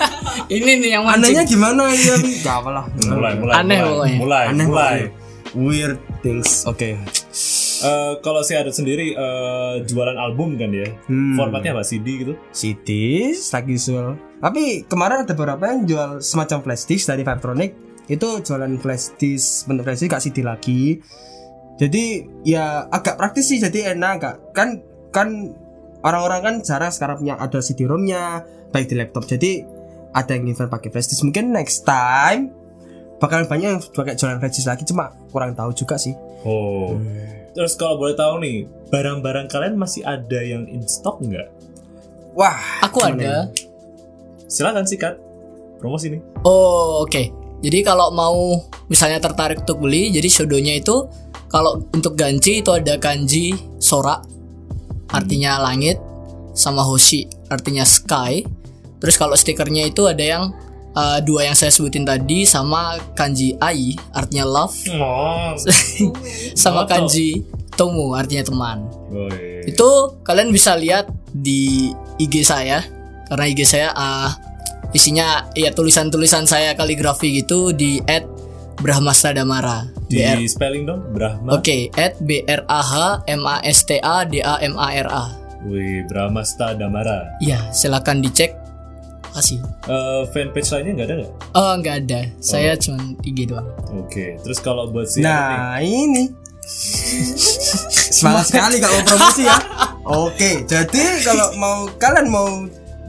ini 0.55 0.71
nih 0.79 0.89
yang 0.91 1.03
Anehnya 1.03 1.41
mancing 1.41 1.49
gimana 1.49 1.83
ya? 1.87 2.15
Gak 2.41 2.55
apa 2.57 2.69
lah. 2.71 2.85
Mulai, 3.07 3.33
mulai, 3.35 3.53
Aneh 3.55 3.77
mulai, 3.77 3.87
pokoknya. 3.87 4.17
mulai, 4.17 4.43
Aneh 4.47 4.65
mulai. 4.65 4.97
Weird 5.51 5.99
things. 6.21 6.63
Oke. 6.63 6.95
Eh, 7.81 8.13
kalau 8.19 8.39
saya 8.39 8.61
ada 8.61 8.69
sendiri 8.69 9.11
eh, 9.11 9.73
jualan 9.83 10.13
album 10.15 10.53
kan 10.55 10.69
ya. 10.69 10.85
Hmm. 11.05 11.33
Formatnya 11.33 11.73
apa? 11.73 11.81
CD 11.81 12.21
gitu. 12.21 12.33
CD 12.51 12.89
lagi 13.33 13.75
jual. 13.75 14.13
Tapi 14.37 14.85
kemarin 14.85 15.21
ada 15.21 15.33
beberapa 15.33 15.65
yang 15.67 15.83
jual 15.83 16.09
semacam 16.17 16.61
flash 16.61 16.85
disk 16.85 17.05
dari 17.05 17.21
Vibronic 17.21 17.71
itu 18.07 18.27
jualan 18.41 18.71
flash 18.77 19.13
disk 19.15 19.65
bentuk 19.65 19.83
flash 19.83 20.01
disk 20.01 20.09
gak 20.09 20.21
CD 20.21 20.41
lagi. 20.41 21.01
Jadi 21.81 22.29
ya 22.45 22.85
agak 22.93 23.17
praktis 23.17 23.49
sih 23.49 23.57
jadi 23.57 23.97
enak 23.97 24.13
gak 24.21 24.35
kan 24.53 24.85
kan 25.09 25.57
orang-orang 26.05 26.39
kan 26.45 26.55
jarang 26.61 26.93
sekarang 26.93 27.25
punya 27.25 27.41
ada 27.41 27.57
CD-ROM-nya 27.57 28.45
baik 28.69 28.85
di 28.85 28.95
laptop. 29.01 29.25
Jadi 29.25 29.65
ada 30.13 30.37
yang 30.37 30.45
invent 30.45 30.69
pakai 30.69 30.93
flash 30.93 31.09
disk 31.09 31.25
mungkin 31.25 31.49
next 31.49 31.81
time 31.81 32.53
bakalan 33.17 33.49
banyak 33.49 33.67
yang 33.77 33.81
pakai 33.81 34.13
jualan 34.13 34.37
flash 34.37 34.61
disk 34.61 34.69
lagi 34.69 34.85
cuma 34.85 35.17
kurang 35.33 35.57
tahu 35.57 35.73
juga 35.73 35.97
sih. 35.97 36.13
Oh. 36.45 37.01
Terus 37.51 37.75
kalau 37.75 37.99
boleh 37.99 38.15
tahu 38.15 38.39
nih, 38.41 38.63
barang-barang 38.89 39.51
kalian 39.51 39.75
masih 39.75 40.07
ada 40.07 40.39
yang 40.39 40.63
in 40.71 40.87
stock 40.87 41.19
nggak? 41.19 41.51
Wah, 42.31 42.55
aku 42.79 43.03
ada 43.03 43.51
Silakan 44.51 44.83
sikat. 44.83 45.15
Promosi 45.79 46.11
nih. 46.11 46.21
Oh 46.43 47.07
oke. 47.07 47.31
Jadi 47.63 47.79
kalau 47.87 48.11
mau 48.11 48.59
misalnya 48.91 49.23
tertarik 49.23 49.63
untuk 49.63 49.85
beli, 49.85 50.11
jadi 50.11 50.27
sudonya 50.27 50.75
itu 50.75 51.07
kalau 51.51 51.83
untuk 51.91 52.15
ganci 52.15 52.63
itu 52.63 52.71
ada 52.71 52.95
kanji 52.95 53.51
sora, 53.77 54.23
artinya 55.11 55.59
langit, 55.59 55.99
sama 56.55 56.79
hoshi, 56.79 57.27
artinya 57.51 57.83
sky. 57.83 58.47
Terus 59.03 59.19
kalau 59.19 59.35
stikernya 59.35 59.91
itu 59.91 60.07
ada 60.07 60.23
yang 60.23 60.43
uh, 60.95 61.19
dua 61.19 61.51
yang 61.51 61.57
saya 61.59 61.67
sebutin 61.67 62.07
tadi 62.07 62.47
sama 62.47 62.95
kanji 63.19 63.59
ai, 63.59 63.91
artinya 64.15 64.47
love, 64.47 64.79
Oh. 64.95 65.51
sama 66.63 66.87
kanji 66.87 67.43
tomu, 67.75 68.15
artinya 68.15 68.47
teman. 68.47 68.87
Woi. 69.11 69.67
Itu 69.67 70.23
kalian 70.23 70.55
bisa 70.55 70.79
lihat 70.79 71.11
di 71.35 71.91
IG 72.15 72.47
saya 72.47 72.83
karena 73.27 73.45
IG 73.47 73.63
saya 73.63 73.91
ah, 73.95 74.31
isinya 74.91 75.47
ya 75.55 75.71
tulisan-tulisan 75.71 76.43
saya 76.47 76.75
kaligrafi 76.75 77.43
gitu 77.43 77.71
di 77.71 78.03
@brahmastadamara. 78.81 79.87
Di 80.09 80.19
BR. 80.19 80.43
spelling 80.49 80.83
dong, 80.89 81.01
Brahma. 81.13 81.55
Oke, 81.55 81.87
at 81.95 82.19
B 82.19 82.43
R 82.49 82.65
A 82.67 82.81
H 82.81 82.93
M 83.29 83.45
A 83.47 83.61
S 83.63 83.85
T 83.87 84.01
A 84.01 84.25
D 84.27 84.41
A 84.41 84.59
M 84.59 84.75
A 84.75 84.89
R 84.91 85.09
A. 85.09 85.25
Wih, 85.61 86.01
Brahmasta 86.09 86.73
Damara. 86.73 87.37
Ya, 87.37 87.69
silakan 87.69 88.25
dicek. 88.25 88.57
Kasih. 89.31 89.61
Eh, 89.87 90.21
fanpage 90.33 90.67
lainnya 90.75 90.91
nggak 90.97 91.07
ada 91.07 91.15
nggak? 91.21 91.31
Oh, 91.55 91.71
nggak 91.79 91.95
ada. 92.03 92.19
Saya 92.43 92.75
cuma 92.75 93.15
IG 93.23 93.47
doang. 93.47 93.69
Oke. 93.95 94.35
Terus 94.43 94.59
kalau 94.59 94.91
buat 94.91 95.07
si 95.07 95.23
Nah 95.23 95.79
ini 95.79 96.41
Semangat 98.11 98.53
sekali 98.53 98.77
gak 98.77 98.91
mau 98.93 99.03
promosi 99.05 99.41
ya 99.49 99.57
Oke 100.05 100.61
jadi 100.65 101.03
kalau 101.25 101.47
mau 101.57 101.89
kalian 101.97 102.27
mau 102.29 102.47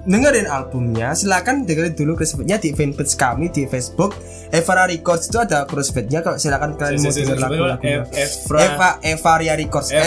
dengerin 0.02 0.50
albumnya 0.50 1.14
silakan 1.14 1.62
dengerin 1.62 1.94
dulu 1.94 2.18
crossfade-nya 2.18 2.59
di 2.59 2.75
fanpage 2.75 3.14
kami 3.14 3.54
di 3.54 3.71
Facebook 3.71 4.18
Evara 4.50 4.90
Records 4.90 5.30
itu 5.30 5.38
ada 5.38 5.62
crossfade-nya 5.62 6.21
kalau 6.21 6.37
silakan 6.37 6.75
kalian 6.75 6.99
mau 6.99 7.14
denger 7.14 7.38
Ev- 7.87 8.11
Evra. 8.11 8.59
Eva 8.61 8.88
Evaria 9.00 9.54
Records 9.54 9.88
E. 9.94 10.02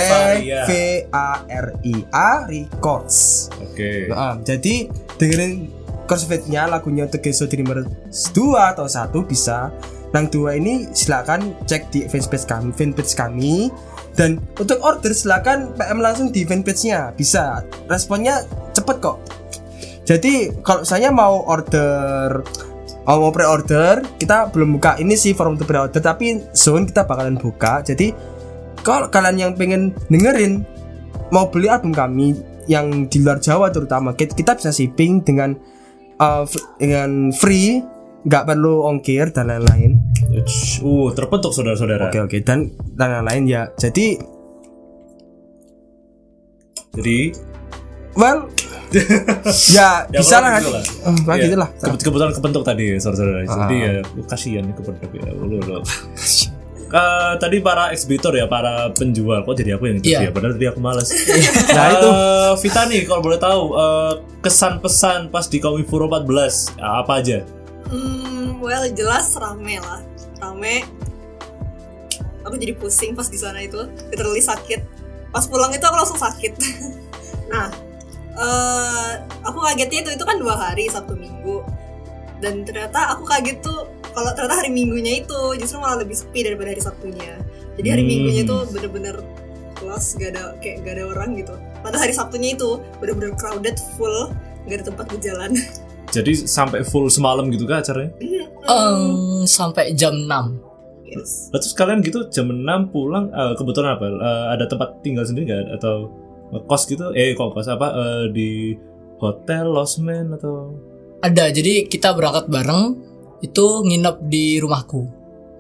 V 0.68 0.72
A 1.10 1.30
R 1.48 1.68
I 1.88 1.96
A 2.12 2.32
Records 2.44 3.48
Oke. 3.56 4.12
Nah, 4.12 4.36
jadi 4.44 4.88
dengerin 5.16 5.72
crossfade-nya 6.06 6.70
lagunya 6.70 7.10
untuk 7.10 7.20
Geso 7.20 7.50
Dreamers 7.50 7.90
2 8.32 8.72
atau 8.76 8.86
1 8.86 9.12
bisa. 9.26 9.74
Yang 10.16 10.32
dua 10.32 10.56
ini 10.56 10.88
silakan 10.96 11.60
cek 11.68 11.92
di 11.92 12.08
fanpage 12.08 12.48
kami, 12.48 12.72
fanpage 12.72 13.20
kami. 13.20 13.68
Dan 14.16 14.40
untuk 14.56 14.80
order 14.80 15.12
silakan 15.12 15.76
PM 15.76 16.00
langsung 16.00 16.32
di 16.32 16.48
fanpage-nya. 16.48 17.12
Bisa. 17.12 17.60
Responnya 17.92 18.48
cepet 18.72 19.04
kok. 19.04 19.20
Jadi 20.06 20.54
kalau 20.62 20.86
saya 20.86 21.10
mau 21.10 21.42
order 21.50 22.46
oh, 23.10 23.18
mau 23.18 23.32
pre-order, 23.34 24.06
kita 24.22 24.54
belum 24.54 24.78
buka 24.78 25.02
ini 25.02 25.18
sih 25.18 25.34
form 25.34 25.58
untuk 25.58 25.70
pre-order 25.70 25.98
tapi 25.98 26.46
soon 26.54 26.86
kita 26.86 27.10
bakalan 27.10 27.38
buka. 27.42 27.82
Jadi 27.82 28.14
kalau 28.86 29.10
kalian 29.10 29.38
yang 29.50 29.52
pengen 29.58 29.98
dengerin 30.14 30.62
mau 31.34 31.50
beli 31.50 31.68
album 31.68 31.90
kami 31.90 32.38
yang 32.70 33.10
di 33.10 33.22
luar 33.22 33.42
Jawa 33.42 33.74
terutama 33.74 34.14
kita, 34.14 34.38
kita 34.38 34.58
bisa 34.58 34.70
shipping 34.70 35.26
dengan 35.26 35.58
uh, 36.22 36.46
dengan 36.78 37.34
free 37.34 37.82
nggak 38.26 38.46
perlu 38.46 38.86
ongkir 38.90 39.30
dan 39.34 39.50
lain-lain 39.54 40.02
Uh, 40.84 41.16
terbentuk 41.16 41.56
saudara-saudara. 41.56 42.12
oke 42.12 42.28
oke 42.28 42.38
dan 42.44 42.68
dan 43.00 43.24
lain-lain 43.24 43.44
ya 43.48 43.62
jadi 43.80 44.20
Jadi 46.96 47.36
well 48.16 48.48
ya, 48.92 50.06
Ya, 50.06 50.20
bisa 50.20 50.36
lah 50.38 50.50
gitu 50.56 50.70
nanti 50.70 50.70
lah. 50.72 50.84
Nah, 51.22 51.34
Iya, 51.34 51.44
gitu 51.44 51.56
lah 51.56 51.70
Kebet- 51.76 52.04
kebetulan 52.04 52.32
kebentuk 52.32 52.64
tadi 52.64 52.86
saudara-saudara. 52.96 53.42
Jadi 53.44 53.78
Ah. 53.78 53.88
ya 53.88 53.92
uh, 54.02 54.26
kasihan 54.26 54.64
nih 54.64 54.74
kebentuk 54.74 55.10
ya. 55.12 55.30
Lu, 55.32 55.58
lu. 55.58 55.80
Eh, 56.86 57.34
tadi 57.38 57.58
para 57.60 57.90
exhibitor 57.90 58.32
ya, 58.32 58.46
para 58.46 58.88
penjual. 58.92 59.42
Kok 59.42 59.54
jadi 59.54 59.76
aku 59.76 59.84
yang 59.86 59.98
interview 59.98 60.16
Iya. 60.18 60.30
ya? 60.30 60.32
Padahal 60.32 60.54
tadi 60.54 60.68
aku 60.68 60.80
males. 60.80 61.10
Nah, 61.76 61.86
itu. 61.92 62.08
Eh, 62.08 62.54
Vita 62.58 62.82
nih, 62.86 63.02
kalau 63.04 63.22
boleh 63.22 63.38
tahu 63.38 63.62
eh, 63.74 64.14
kesan 64.40 64.80
pesan 64.80 65.28
pas 65.28 65.44
di 65.44 65.58
Komifuro 65.58 66.06
14 66.06 66.70
ya, 66.74 67.02
apa 67.02 67.20
aja? 67.20 67.42
Hmm, 67.86 68.58
well 68.60 68.86
jelas 68.90 69.34
rame 69.34 69.78
lah, 69.78 70.02
rame. 70.40 70.86
Aku 72.42 72.56
jadi 72.56 72.74
pusing 72.74 73.12
pas 73.12 73.26
di 73.26 73.36
sana 73.36 73.58
itu, 73.60 73.82
literally 74.08 74.40
sakit. 74.40 74.86
Pas 75.30 75.44
pulang 75.44 75.70
itu 75.70 75.82
aku 75.82 75.96
langsung 75.96 76.16
sakit. 76.16 76.54
nah, 77.52 77.74
eh 78.36 79.12
aku 79.44 79.60
kagetnya 79.64 80.00
itu 80.06 80.12
itu 80.20 80.24
kan 80.28 80.38
dua 80.40 80.56
hari 80.56 80.92
Sabtu 80.92 81.16
Minggu. 81.16 81.64
Dan 82.44 82.68
ternyata 82.68 83.16
aku 83.16 83.24
kaget 83.24 83.64
tuh 83.64 83.88
kalau 84.12 84.32
ternyata 84.36 84.60
hari 84.60 84.72
Minggunya 84.72 85.24
itu 85.24 85.40
justru 85.60 85.80
malah 85.80 86.04
lebih 86.04 86.16
sepi 86.16 86.44
daripada 86.44 86.72
hari 86.76 86.84
Sabtunya. 86.84 87.40
Jadi 87.80 87.88
hari 87.92 88.04
Hmm. 88.04 88.12
Minggunya 88.12 88.42
itu 88.44 88.58
bener-bener 88.72 89.16
kelas 89.76 90.16
gak 90.16 90.30
ada 90.36 90.44
kayak 90.64 90.88
gak 90.88 90.94
ada 91.00 91.04
orang 91.12 91.36
gitu. 91.36 91.56
Pada 91.84 92.00
hari 92.00 92.12
Sabtunya 92.16 92.56
itu 92.56 92.80
bener-bener 93.00 93.36
crowded 93.36 93.76
full, 93.96 94.32
gak 94.68 94.76
ada 94.80 94.86
tempat 94.88 95.06
berjalan. 95.12 95.52
Jadi 96.16 96.48
sampai 96.48 96.86
full 96.88 97.12
semalam 97.12 97.52
gitu 97.52 97.68
kah 97.68 97.84
acaranya? 97.84 98.14
Em, 98.66 99.44
sampai 99.44 99.92
jam 100.00 100.16
6 100.16 100.32
yes. 101.06 101.50
Terus 101.52 101.74
kalian 101.76 102.00
gitu 102.06 102.30
jam 102.32 102.48
6 102.50 102.94
pulang 102.94 103.28
eh, 103.36 103.54
kebetulan 103.58 104.00
apa? 104.00 104.06
Eh, 104.08 104.46
ada 104.56 104.66
tempat 104.70 105.02
tinggal 105.04 105.28
sendiri 105.28 105.52
nggak 105.52 105.76
atau 105.82 106.08
kos 106.66 106.86
gitu? 106.86 107.10
Eh 107.12 107.34
kok 107.34 107.52
kos 107.52 107.68
apa 107.68 107.88
eh, 107.92 108.24
di 108.30 108.50
hotel, 109.18 109.70
losmen 109.70 110.32
atau? 110.32 110.76
ada 111.18 111.50
jadi 111.50 111.86
kita 111.86 112.14
berangkat 112.14 112.46
bareng 112.46 113.02
itu 113.40 113.66
nginep 113.82 114.18
di 114.24 114.60
rumahku 114.60 115.10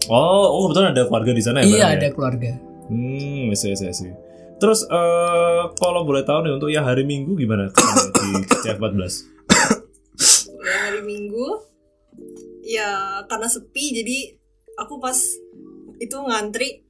Oh, 0.06 0.46
oh 0.51 0.62
kebetulan 0.68 0.94
ada 0.94 1.04
keluarga 1.04 1.32
di 1.32 1.42
sana 1.42 1.58
ya? 1.60 1.65
iya 1.65 1.72
bareng 1.72 1.82
ya? 1.82 1.96
ada 1.96 2.08
keluarga 2.12 2.51
Hmm, 2.86 3.50
saya 3.58 3.74
saya 3.74 3.89
sih. 3.89 4.13
Terus 4.56 4.86
eh 4.86 5.62
kalau 5.74 6.06
boleh 6.06 6.22
tahu 6.22 6.46
nih 6.46 6.54
untuk 6.54 6.70
yang 6.70 6.86
hari 6.86 7.01
Minggu 7.01 7.34
gimana 7.34 7.74
di 8.13 8.30
CF14? 8.62 9.13
ya 10.62 10.75
hari 10.86 11.01
Minggu 11.01 11.48
ya 12.62 12.89
karena 13.25 13.46
sepi 13.46 13.94
jadi 13.96 14.18
aku 14.77 14.98
pas 14.98 15.18
itu 15.98 16.13
ngantri 16.15 16.86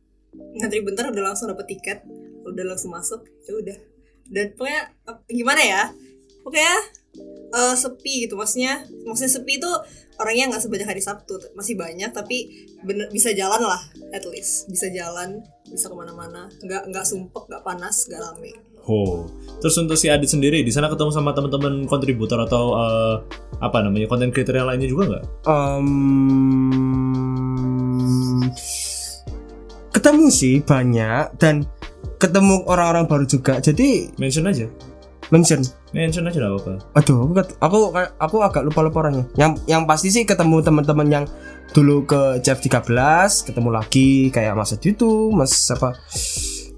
ngantri 0.53 0.79
bentar 0.81 1.07
udah 1.07 1.23
langsung 1.25 1.47
dapet 1.47 1.65
tiket 1.69 1.99
udah 2.45 2.63
langsung 2.65 2.93
masuk 2.93 3.25
ya 3.49 3.53
udah. 3.57 3.77
Dan 4.29 4.53
pokoknya 4.57 4.83
gimana 5.29 5.61
ya? 5.61 5.83
Pokoknya 6.45 6.75
eh, 7.53 7.75
sepi 7.75 8.29
gitu 8.29 8.37
maksudnya 8.37 8.85
maksudnya 9.05 9.31
sepi 9.41 9.57
itu 9.57 9.71
orangnya 10.15 10.55
nggak 10.55 10.63
sebanyak 10.63 10.87
hari 10.87 11.01
Sabtu 11.03 11.35
masih 11.59 11.75
banyak 11.75 12.07
tapi 12.15 12.69
bener 12.85 13.11
bisa 13.11 13.33
jalan 13.33 13.61
lah 13.65 13.81
at 14.13 14.23
least. 14.29 14.69
Bisa 14.69 14.89
jalan 14.93 15.41
bisa 15.67 15.89
ke 15.89 15.95
mana-mana. 15.97 16.47
Nggak 16.61 16.93
nggak 16.93 17.05
sumpek 17.05 17.49
nggak 17.49 17.63
panas 17.65 18.05
nggak 18.07 18.21
rame. 18.21 18.53
Oh, 18.85 19.25
terus 19.65 19.81
untuk 19.81 19.97
si 19.97 20.13
Adit 20.13 20.29
sendiri 20.29 20.61
di 20.61 20.69
sana 20.69 20.85
ketemu 20.85 21.09
sama 21.09 21.33
teman-teman 21.33 21.89
kontributor 21.89 22.37
atau 22.45 22.77
eh, 22.77 23.15
apa 23.57 23.81
namanya 23.81 24.05
konten 24.05 24.29
kriteria 24.29 24.61
lainnya 24.61 24.85
juga 24.85 25.09
nggak? 25.09 25.25
Em, 25.49 25.87
ketemu 29.89 30.25
sih 30.29 30.61
banyak. 30.61 31.33
Dan 31.41 31.65
ketemu 32.25 32.65
orang-orang 32.65 33.05
baru 33.05 33.25
juga. 33.29 33.61
Jadi 33.61 34.09
Mention 34.17 34.49
aja, 34.49 34.65
mention. 35.29 35.61
Mention 35.93 36.25
aja 36.25 36.37
nggak 36.41 36.51
apa-apa. 36.57 36.73
aduh 36.97 37.29
aku 37.29 37.37
aku 37.61 37.79
aku 38.17 38.37
agak 38.41 38.65
lupa 38.65 38.81
lupa 38.83 38.97
orangnya 39.05 39.25
yang 39.37 39.55
yang 39.69 39.85
pasti 39.85 40.09
sih 40.11 40.25
ketemu 40.25 40.65
teman-teman 40.65 41.07
yang 41.07 41.25
dulu 41.71 42.03
ke 42.03 42.41
Jeff 42.43 42.59
13 42.59 42.83
ketemu 43.47 43.69
lagi 43.69 44.33
kayak 44.33 44.57
Mas 44.57 44.73
itu 44.75 45.29
Mas 45.31 45.53
apa 45.71 45.95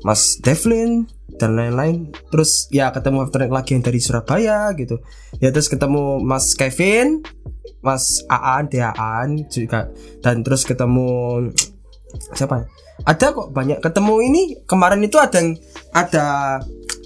Mas 0.05 0.37
Devlin 0.39 1.09
dan 1.37 1.53
lain-lain. 1.53 2.09
Terus 2.33 2.65
ya 2.73 2.89
ketemu 2.89 3.25
after 3.25 3.45
lagi 3.45 3.77
yang 3.77 3.83
dari 3.85 3.99
Surabaya 4.01 4.73
gitu. 4.73 5.01
Ya 5.37 5.53
terus 5.53 5.69
ketemu 5.69 6.21
Mas 6.21 6.53
Kevin 6.57 7.21
Mas 7.81 8.25
Aan 8.27 8.69
Deaan 8.69 9.45
juga. 9.49 9.89
Dan 10.21 10.41
terus 10.41 10.65
ketemu 10.65 11.49
siapa 12.33 12.65
ada 13.05 13.25
kok 13.29 13.53
banyak 13.53 13.77
ketemu 13.77 14.13
ini 14.25 14.41
kemarin 14.65 15.05
itu 15.05 15.17
ada 15.21 15.37
yang 15.37 15.53
ada 15.93 16.25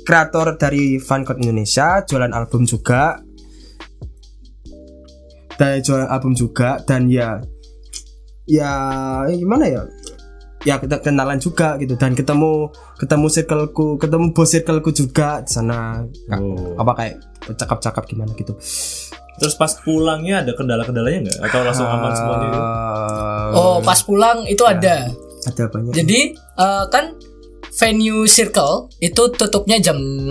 kreator 0.08 0.56
dari 0.56 0.98
Fancode 0.98 1.44
Indonesia 1.44 2.00
jualan 2.08 2.32
album 2.32 2.64
juga 2.64 3.20
dan 5.60 5.84
jualan 5.84 6.10
album 6.10 6.34
juga 6.34 6.80
dan 6.88 7.06
ya 7.12 7.38
ya 8.50 8.72
eh, 9.30 9.38
gimana 9.38 9.68
ya 9.70 9.82
ya 10.62 10.78
kita 10.78 11.02
kenalan 11.02 11.42
juga 11.42 11.78
gitu 11.78 11.98
dan 11.98 12.14
ketemu 12.14 12.70
ketemu 12.98 13.28
circleku 13.30 13.98
ketemu 13.98 14.26
bos 14.34 14.50
circleku 14.50 14.90
juga 14.94 15.42
di 15.42 15.52
sana 15.52 16.06
Oh. 16.34 16.78
apa 16.78 16.92
kayak 16.98 17.16
cakap-cakap 17.58 18.06
gimana 18.08 18.32
gitu 18.38 18.54
Terus 19.42 19.58
pas 19.58 19.74
pulangnya 19.74 20.46
ada 20.46 20.54
kendala-kendalanya 20.54 21.26
nggak? 21.26 21.40
Atau 21.50 21.66
langsung 21.66 21.90
aman 21.90 22.14
semuanya? 22.14 22.50
Eh, 22.54 23.48
Oh, 23.58 23.82
pas 23.82 23.98
pulang 24.06 24.46
itu 24.46 24.62
ada. 24.62 25.10
Ada 25.48 25.64
banyak 25.70 25.94
Jadi 25.94 26.20
eh, 26.38 26.84
kan 26.90 27.18
venue 27.72 28.28
circle 28.28 28.92
itu 29.00 29.32
tutupnya 29.34 29.80
jam 29.80 29.98
6 29.98 30.28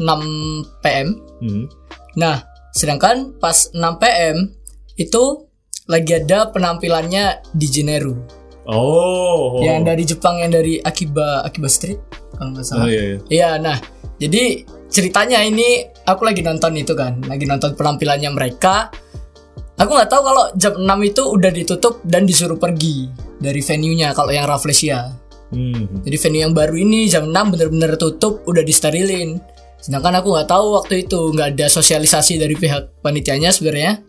6 0.00 0.82
PM. 0.82 1.08
Hmm. 1.44 1.64
Nah, 2.16 2.42
sedangkan 2.72 3.36
pas 3.38 3.70
6 3.70 3.78
PM 4.00 4.36
itu 4.98 5.46
lagi 5.88 6.12
ada 6.20 6.50
penampilannya 6.52 7.44
di 7.52 7.66
Jeneru. 7.68 8.14
Oh. 8.68 9.56
oh. 9.56 9.64
Yang 9.64 9.80
dari 9.84 10.02
Jepang 10.04 10.36
yang 10.40 10.52
dari 10.52 10.76
Akiba 10.80 11.40
Akiba 11.44 11.68
Street 11.72 12.00
kalau 12.36 12.52
nggak 12.52 12.66
Oh 12.66 12.68
salah. 12.68 12.86
iya, 12.86 13.02
iya. 13.02 13.18
Iya, 13.28 13.50
nah, 13.58 13.76
jadi 14.20 14.62
ceritanya 14.88 15.40
ini 15.44 15.88
aku 16.04 16.22
lagi 16.24 16.40
nonton 16.44 16.76
itu 16.76 16.92
kan, 16.92 17.20
lagi 17.26 17.44
nonton 17.48 17.72
penampilannya 17.74 18.30
mereka. 18.32 18.92
Aku 19.78 19.90
nggak 19.94 20.10
tahu 20.10 20.22
kalau 20.26 20.44
jam 20.58 20.74
6 20.74 20.86
itu 21.06 21.22
udah 21.22 21.50
ditutup 21.54 22.02
dan 22.02 22.26
disuruh 22.26 22.58
pergi 22.58 23.06
dari 23.38 23.62
venue-nya 23.62 24.10
kalau 24.10 24.34
yang 24.34 24.50
Rafflesia. 24.50 25.14
Hmm. 25.54 26.02
Jadi 26.02 26.16
venue 26.18 26.42
yang 26.42 26.52
baru 26.52 26.74
ini 26.74 27.06
jam 27.06 27.30
6 27.30 27.54
bener-bener 27.54 27.94
tutup, 27.94 28.42
udah 28.50 28.66
disterilin. 28.66 29.38
Sedangkan 29.78 30.18
aku 30.18 30.34
nggak 30.34 30.50
tahu 30.50 30.82
waktu 30.82 31.06
itu 31.06 31.30
nggak 31.30 31.54
ada 31.54 31.66
sosialisasi 31.70 32.42
dari 32.42 32.58
pihak 32.58 32.98
panitianya 32.98 33.54
sebenarnya. 33.54 34.02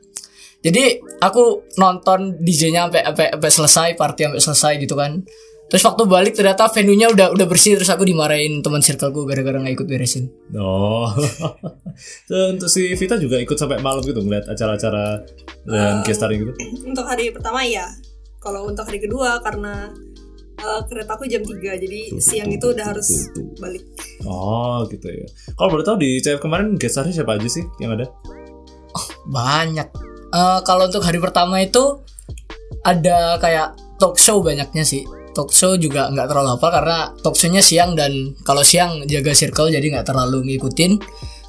Jadi 0.59 0.99
aku 1.23 1.71
nonton 1.79 2.41
DJ-nya 2.41 2.89
sampai 2.89 3.01
sampai 3.05 3.27
sampai 3.31 3.51
selesai, 3.53 3.89
party 3.95 4.21
sampai 4.25 4.41
selesai 4.41 4.73
gitu 4.83 4.95
kan. 4.97 5.23
Terus 5.69 5.85
waktu 5.85 6.03
balik 6.09 6.33
ternyata 6.33 6.65
venue-nya 6.73 7.13
udah 7.13 7.29
udah 7.29 7.45
bersih 7.45 7.77
terus 7.77 7.93
aku 7.93 8.01
dimarahin 8.01 8.65
teman 8.65 8.81
circleku 8.81 9.21
gara-gara 9.29 9.61
nggak 9.61 9.77
ikut 9.77 9.87
beresin. 9.87 10.25
Oh. 10.57 11.05
Untuk 12.57 12.67
si 12.73 12.89
Vita 12.97 13.21
juga 13.21 13.37
ikut 13.37 13.53
sampai 13.53 13.77
malam 13.77 14.01
gitu 14.01 14.17
ngeliat 14.25 14.49
acara-acara 14.49 15.21
dan 15.67 16.03
guest 16.03 16.19
starring 16.21 16.43
gitu. 16.43 16.53
untuk 16.87 17.05
hari 17.05 17.31
pertama 17.31 17.63
ya 17.63 17.87
kalau 18.39 18.67
untuk 18.67 18.87
hari 18.87 19.03
kedua 19.03 19.43
karena 19.43 19.91
eh, 20.55 20.81
keretaku 20.87 21.27
jam 21.27 21.43
3 21.43 21.59
jadi 21.59 21.99
siang 22.19 22.51
itu 22.51 22.71
udah 22.71 22.85
harus 22.95 23.07
balik 23.59 23.83
Oh, 24.27 24.83
gitu 24.91 25.07
ya. 25.07 25.23
Kalau 25.55 25.71
boleh 25.71 25.85
tahu 25.87 25.95
di 25.95 26.19
CF 26.19 26.43
kemarin 26.43 26.75
guest 26.75 26.99
starring 26.99 27.15
siapa 27.15 27.39
aja 27.39 27.47
sih 27.47 27.63
yang 27.79 27.95
ada? 27.95 28.11
Banyak. 29.31 29.87
Eh, 30.29 30.59
kalau 30.67 30.91
untuk 30.91 30.99
hari 31.07 31.23
pertama 31.23 31.63
itu 31.63 32.03
ada 32.83 33.39
kayak 33.39 33.79
talk 33.95 34.19
show 34.19 34.43
banyaknya 34.43 34.83
sih. 34.83 35.07
Talk 35.31 35.55
show 35.55 35.79
juga 35.79 36.11
nggak 36.11 36.27
terlalu 36.27 36.49
hafal 36.57 36.71
karena 36.73 36.97
talk 37.23 37.35
show-nya 37.39 37.63
siang 37.63 37.95
dan 37.95 38.11
kalau 38.43 38.59
siang 38.59 39.07
jaga 39.07 39.31
circle 39.31 39.71
jadi 39.71 39.87
nggak 39.87 40.07
terlalu 40.11 40.43
ngikutin. 40.51 40.99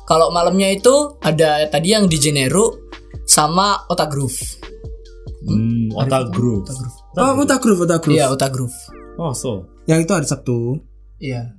Kalau 0.06 0.30
malamnya 0.34 0.70
itu 0.70 1.18
ada 1.22 1.66
tadi 1.66 1.94
yang 1.94 2.06
di 2.06 2.18
Jeneru 2.18 2.79
sama 3.30 3.86
Ota 3.86 4.10
Groove. 4.10 4.34
Hmm, 5.40 5.88
Otak 5.94 6.34
Group. 6.34 6.66
Ota 6.66 6.74
Groove. 6.74 6.96
oh 7.16 7.32
Uta 7.38 7.56
Groove 7.56 7.80
Uta 7.80 7.96
Groove 7.96 8.18
Iya, 8.18 8.26
Ota 8.28 8.48
Groove. 8.50 8.76
Oh, 9.16 9.30
so. 9.32 9.70
yang 9.86 10.00
itu 10.00 10.10
hari 10.10 10.24
Sabtu 10.24 10.82
Iya. 11.16 11.56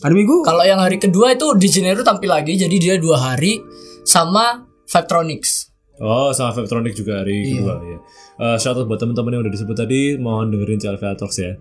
hari 0.00 0.14
Minggu 0.14 0.40
Kalau 0.42 0.62
yang 0.62 0.78
hari 0.78 0.96
kedua 0.96 1.30
itu 1.30 1.44
di 1.54 1.68
Jeneru 1.68 2.00
tampil 2.00 2.26
lagi 2.26 2.54
jadi 2.54 2.72
dia 2.72 2.94
dua 2.96 3.18
hari 3.20 3.58
sama 4.02 4.64
Vibetronics. 4.86 5.68
Oh, 6.00 6.32
sama 6.32 6.50
Veptronic 6.50 6.96
juga 6.96 7.20
hari 7.20 7.44
Iya. 7.44 7.60
kedua 7.60 7.74
ya. 7.84 7.98
Eh, 8.40 8.56
shout 8.56 8.72
out 8.74 8.88
buat 8.88 8.96
teman-teman 8.96 9.36
yang 9.36 9.42
udah 9.44 9.52
disebut 9.52 9.76
tadi, 9.76 10.16
mohon 10.16 10.48
dengerin 10.48 10.80
CLV 10.80 11.04
Talks 11.14 11.36
ya. 11.36 11.52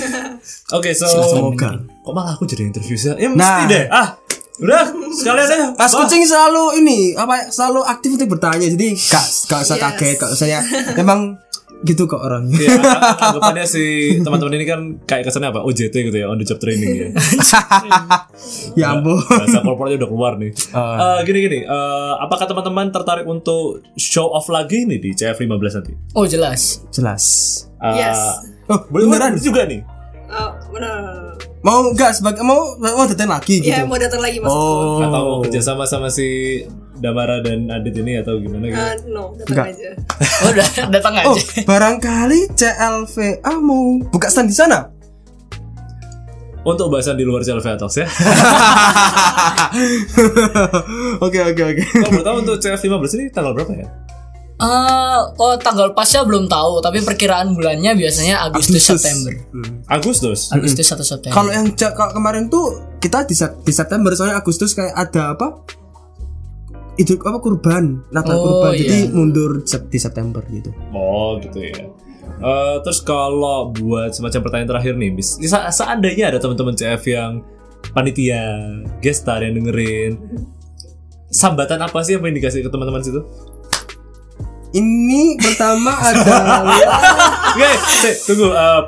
Oke, 0.72 0.90
so 0.92 1.04
semoga 1.04 1.76
kok 1.84 2.12
malah 2.12 2.32
aku 2.32 2.44
jadi 2.44 2.64
interview 2.64 2.96
sih? 2.96 3.12
Ya 3.12 3.28
mesti 3.28 3.36
Nah. 3.36 3.68
deh. 3.68 3.84
Ah, 3.88 4.08
udah 4.58 4.82
sekalian 5.12 5.44
aja. 5.44 5.66
Mas 5.72 5.90
Wah. 5.90 6.00
kucing 6.00 6.22
selalu 6.22 6.64
ini 6.78 6.98
apa 7.12 7.48
selalu 7.48 7.80
aktif 7.82 8.14
untuk 8.14 8.28
bertanya 8.30 8.66
jadi 8.66 8.88
gak 8.92 9.24
gak 9.46 9.60
usah 9.62 9.76
Yes. 9.76 9.84
kaget 9.90 10.16
gak 10.16 10.32
usah 10.32 10.48
ya 10.48 10.60
memang 10.94 11.36
gitu 11.78 12.04
kok 12.04 12.18
orang 12.18 12.48
Iya, 12.48 12.72
ang- 12.72 13.20
anggapannya 13.36 13.64
si 13.64 13.84
teman-teman 14.18 14.52
ini 14.54 14.64
kan 14.64 14.80
kayak 15.02 15.24
kesannya 15.24 15.52
apa? 15.52 15.60
OJT 15.60 15.92
gitu 16.02 16.16
ya, 16.16 16.24
on 16.24 16.36
the 16.36 16.42
job 16.42 16.56
training 16.56 16.88
ya. 16.88 17.08
ya 18.80 18.86
ampun 18.92 19.20
Bahasa 19.20 19.60
corporate 19.60 19.96
udah 19.96 20.08
keluar 20.08 20.32
nih. 20.36 20.56
Eh, 20.56 21.18
gini 21.22 21.38
gini, 21.42 21.58
eh, 21.60 22.12
apakah 22.18 22.46
teman-teman 22.46 22.88
tertarik 22.88 23.24
untuk 23.24 23.84
show 23.94 24.24
off 24.26 24.48
lagi 24.48 24.84
nih 24.84 24.98
di 24.98 25.10
CF15 25.12 25.52
nanti? 25.74 25.92
Oh 26.12 26.24
jelas. 26.24 26.80
jelas 26.88 27.24
Eh, 27.76 27.92
Yes. 27.98 28.18
oh 28.66 28.80
Boleh 28.88 29.06
beneran 29.10 29.36
juga 29.36 29.68
nih. 29.68 29.84
Eh, 30.26 30.50
bener 30.70 30.96
mau 31.66 31.90
nggak 31.90 32.14
sebagai 32.14 32.46
mau 32.46 32.78
mau 32.78 33.04
datang 33.04 33.26
lagi 33.28 33.58
gitu 33.58 33.74
ya 33.74 33.82
mau 33.82 33.98
datang 33.98 34.22
lagi 34.22 34.38
maksudku 34.38 34.62
oh 34.62 35.02
Atau 35.02 35.10
mau 35.26 35.38
kerjasama 35.42 35.82
sama 35.82 36.06
si 36.06 36.62
Damara 36.94 37.42
dan 37.42 37.66
Adit 37.68 37.98
ini 37.98 38.16
atau 38.16 38.38
gimana 38.38 38.70
gitu? 38.70 38.78
Eh, 38.78 38.94
no 39.10 39.34
datang 39.34 39.52
Enggak. 39.52 39.66
aja 39.74 39.90
Oh, 40.42 40.48
udah 40.48 40.66
datang 40.88 41.14
aja. 41.14 41.26
oh 41.26 41.36
barangkali 41.68 42.40
CLVA 42.54 43.52
mau 43.58 43.82
buka 44.06 44.30
stand 44.30 44.48
di 44.48 44.56
sana 44.56 44.94
Untuk 46.62 46.86
bahasan 46.88 47.14
di 47.14 47.22
luar 47.22 47.42
CLV 47.42 47.62
Talks 47.76 47.94
ya. 47.96 48.06
oke 51.20 51.38
oke 51.44 51.62
oke 51.64 51.82
Kalau 52.02 52.22
tahu 52.22 52.36
untuk 52.42 52.56
CF15 52.58 53.10
ini 53.16 53.24
tanggal 53.30 53.52
berapa 53.52 53.72
ya? 53.72 53.86
Eh, 54.56 55.20
oh 55.36 55.54
tanggal 55.56 55.92
pasnya 55.92 56.24
belum 56.24 56.46
tahu, 56.46 56.80
tapi 56.80 57.04
perkiraan 57.04 57.52
bulannya 57.52 57.92
biasanya 57.92 58.40
Agustus, 58.42 58.80
September. 58.80 59.32
Hmm. 59.52 59.84
Agustus. 59.86 60.48
Agustus 60.48 60.88
atau 60.88 61.04
September. 61.04 61.34
kalau 61.34 61.52
yang 61.52 61.68
kalau 61.76 62.10
kemarin 62.10 62.48
tuh 62.48 62.64
kita 62.96 63.22
di, 63.22 63.36
di 63.36 63.70
September 63.70 64.08
soalnya 64.10 64.40
Agustus 64.40 64.72
kayak 64.72 64.96
ada 64.96 65.36
apa 65.36 65.60
itu 66.96 67.20
apa 67.20 67.36
kurban 67.36 68.00
Natal 68.08 68.32
Oh, 68.32 68.42
kurban 68.42 68.72
jadi 68.74 68.96
iya. 69.02 69.12
mundur 69.12 69.60
di 69.60 69.98
September 69.98 70.40
gitu 70.48 70.72
Oh 70.90 71.36
gitu 71.36 71.60
ya. 71.60 71.92
Eh, 72.34 72.76
terus 72.80 73.00
kalau 73.00 73.68
buat 73.70 74.10
semacam 74.10 74.40
pertanyaan 74.42 74.70
terakhir 74.70 74.92
nih, 74.94 75.10
bis, 75.10 75.36
se- 75.38 75.68
seandainya 75.70 76.28
ada 76.28 76.38
teman-teman 76.38 76.72
CF 76.72 77.02
yang 77.06 77.44
panitia, 77.92 78.40
guest 78.98 79.20
star 79.22 79.40
yang 79.40 79.52
dengerin, 79.54 80.16
sambatan 81.26 81.76
apa 81.78 82.00
sih 82.00 82.12
yang 82.12 82.22
pengen 82.22 82.36
dikasih 82.36 82.60
ke 82.60 82.68
teman-teman 82.68 83.00
situ? 83.00 83.20
Ini 84.76 85.40
pertama 85.40 85.96
adalah 86.12 86.60
Oke, 87.56 87.70
sih, 87.96 88.12
tunggu. 88.28 88.52
eh, 88.52 88.82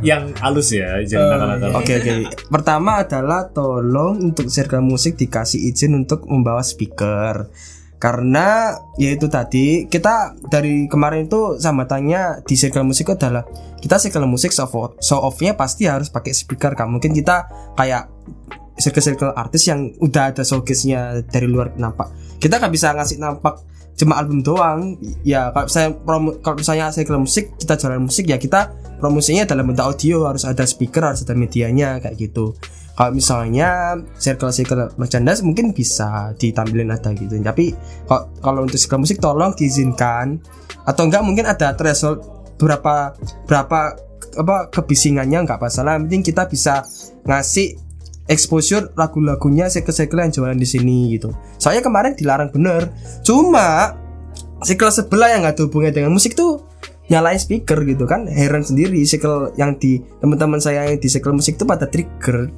yang 0.00 0.30
halus 0.38 0.70
ya, 0.70 1.02
jangan 1.02 1.34
nakal-nakal. 1.34 1.70
Oke 1.76 1.92
oke. 1.98 2.12
Pertama 2.46 3.02
adalah 3.02 3.50
tolong 3.50 4.30
untuk 4.30 4.46
circle 4.46 4.78
musik 4.80 5.14
dikasih 5.14 5.58
izin 5.68 5.98
untuk 5.98 6.22
membawa 6.26 6.62
speaker. 6.62 7.50
karena 7.98 8.78
yaitu 8.94 9.26
tadi 9.26 9.90
kita 9.90 10.38
dari 10.46 10.86
kemarin 10.86 11.26
itu 11.26 11.58
sambatannya 11.58 12.46
di 12.46 12.54
circle 12.54 12.86
musik 12.86 13.10
adalah 13.10 13.42
kita 13.82 13.98
circle 13.98 14.22
musik 14.22 14.54
show 14.54 14.70
off 14.70 14.94
show 15.02 15.18
off-nya 15.18 15.58
pasti 15.58 15.90
harus 15.90 16.06
pakai 16.06 16.30
speaker 16.30 16.78
kan 16.78 16.86
mungkin 16.86 17.10
kita 17.10 17.50
kayak 17.74 18.06
circle-circle 18.78 19.34
artis 19.34 19.66
yang 19.66 19.90
udah 19.98 20.30
ada 20.30 20.46
showcase-nya 20.46 21.26
dari 21.26 21.50
luar 21.50 21.74
nampak 21.74 22.14
kita 22.38 22.62
nggak 22.62 22.70
bisa 22.70 22.94
ngasih 22.94 23.18
nampak 23.18 23.58
cuma 23.98 24.14
album 24.22 24.40
doang. 24.46 24.94
Ya 25.26 25.50
kalau 25.50 25.68
saya 25.68 25.90
kalau 26.06 26.56
misalnya 26.56 26.94
circle 26.94 27.18
musik 27.18 27.58
kita 27.58 27.74
jualan 27.74 27.98
musik 27.98 28.30
ya 28.30 28.38
kita 28.38 28.70
promosinya 29.02 29.44
dalam 29.44 29.66
bentuk 29.66 29.84
audio 29.84 30.30
harus 30.30 30.46
ada 30.46 30.62
speaker 30.62 31.02
harus 31.02 31.26
ada 31.26 31.34
medianya 31.34 31.98
kayak 31.98 32.14
gitu. 32.30 32.54
Kalau 32.94 33.14
misalnya 33.14 33.94
circle 34.18 34.50
circle 34.50 34.90
merchandise 34.98 35.42
mungkin 35.42 35.74
bisa 35.74 36.34
ditampilin 36.38 36.94
ada 36.94 37.10
gitu. 37.14 37.34
Tapi 37.42 37.74
kalau 38.06 38.30
kalau 38.38 38.60
untuk 38.66 38.78
circle 38.78 39.02
musik 39.02 39.18
tolong 39.18 39.54
diizinkan. 39.54 40.38
Atau 40.86 41.04
enggak 41.04 41.20
mungkin 41.26 41.44
ada 41.44 41.76
threshold 41.76 42.24
berapa 42.56 43.12
berapa 43.44 43.78
apa 44.38 44.56
kebisingannya 44.70 45.46
enggak 45.46 45.62
masalah. 45.62 45.98
Penting 46.00 46.22
kita 46.26 46.46
bisa 46.50 46.82
ngasih 47.26 47.87
exposure 48.28 48.92
lagu-lagunya 48.94 49.66
circle-circle 49.66 50.20
yang 50.20 50.30
jualan 50.30 50.54
di 50.54 50.68
sini 50.68 51.16
gitu 51.16 51.32
soalnya 51.56 51.80
kemarin 51.80 52.12
dilarang 52.12 52.52
bener 52.52 52.92
cuma 53.24 53.96
circle 54.62 54.92
sebelah 54.92 55.32
yang 55.32 55.42
nggak 55.42 55.56
ada 55.56 55.62
hubungannya 55.64 55.94
dengan 55.94 56.12
musik 56.12 56.36
tuh 56.36 56.62
nyalain 57.08 57.40
speaker 57.40 57.80
gitu 57.82 58.04
kan 58.04 58.28
heran 58.28 58.60
sendiri 58.60 59.00
circle 59.02 59.56
yang 59.56 59.74
di 59.74 59.98
teman-teman 60.20 60.60
saya 60.60 60.84
yang 60.86 61.00
di 61.00 61.08
circle 61.08 61.32
musik 61.32 61.56
tuh 61.56 61.64
pada 61.64 61.88
trigger 61.88 62.52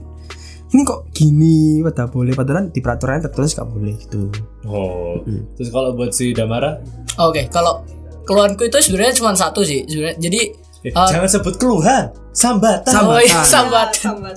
ini 0.71 0.83
kok 0.83 1.11
gini 1.11 1.83
pada 1.83 2.07
boleh 2.07 2.31
padahal 2.31 2.71
di 2.71 2.79
peraturan 2.79 3.19
tertulis 3.21 3.55
nggak 3.55 3.69
boleh 3.69 3.95
gitu 3.99 4.27
Oh. 4.63 5.19
Terus 5.57 5.73
kalau 5.73 5.97
buat 5.97 6.13
si 6.13 6.31
Damara, 6.31 6.79
Oke, 7.19 7.49
kalau 7.51 7.83
keluhanku 8.23 8.63
itu 8.63 8.79
sebenarnya 8.79 9.17
cuma 9.17 9.33
satu 9.35 9.65
sih. 9.65 9.83
Sebenarnya 9.83 10.17
jadi 10.21 10.41
eh, 10.85 10.93
Ah. 10.95 11.09
jangan 11.11 11.27
sebut 11.27 11.55
keluhan, 11.57 12.13
sambatan. 12.31 12.87
Sambatan. 12.87 13.11
oh 13.11 13.21
iya, 13.21 13.41
sambat. 13.43 13.89
Sambat. 13.97 14.37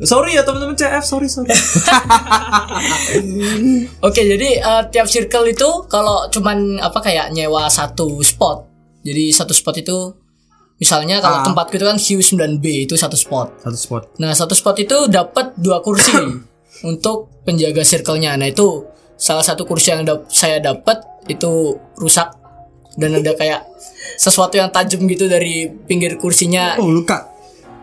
Sorry 0.00 0.32
ya 0.32 0.42
teman-teman 0.42 0.72
CF, 0.72 1.02
sorry 1.02 1.28
sorry. 1.28 1.52
Oke, 4.00 4.20
jadi 4.22 4.48
eh, 4.56 4.82
tiap 4.88 5.06
circle 5.06 5.46
itu 5.46 5.68
kalau 5.86 6.24
cuman 6.28 6.78
apa 6.78 6.98
kayak 6.98 7.30
nyewa 7.30 7.68
satu 7.68 8.20
spot. 8.20 8.64
Jadi 9.00 9.28
satu 9.30 9.52
spot 9.52 9.76
itu 9.76 9.96
misalnya 10.76 11.18
kalau 11.18 11.40
Ah. 11.40 11.44
tempatku 11.44 11.74
itu 11.74 11.84
kan 11.84 11.96
Q9B 11.96 12.64
itu 12.84 12.94
satu 12.94 13.12
spot. 13.14 13.60
satu 13.60 13.76
spot 13.76 14.02
Nah, 14.16 14.32
satu 14.32 14.52
spot 14.52 14.76
itu 14.78 15.06
dapat 15.06 15.52
dua 15.54 15.80
kursi 15.80 16.16
untuk 16.90 17.28
penjaga 17.42 17.80
circle-nya. 17.82 18.36
Nah, 18.36 18.46
itu 18.46 18.84
salah 19.14 19.44
satu 19.44 19.64
kursi 19.64 19.92
yang 19.92 20.04
dap- 20.04 20.28
saya 20.28 20.58
dapat 20.58 21.00
itu 21.26 21.76
rusak 21.94 22.32
dan 22.94 23.14
ada 23.14 23.32
kayak 23.32 23.68
sesuatu 24.16 24.56
yang 24.56 24.68
tajam 24.68 25.04
gitu 25.04 25.24
dari 25.24 25.68
pinggir 25.84 26.16
kursinya. 26.16 26.74
oh 26.76 26.90
luka 26.90 27.29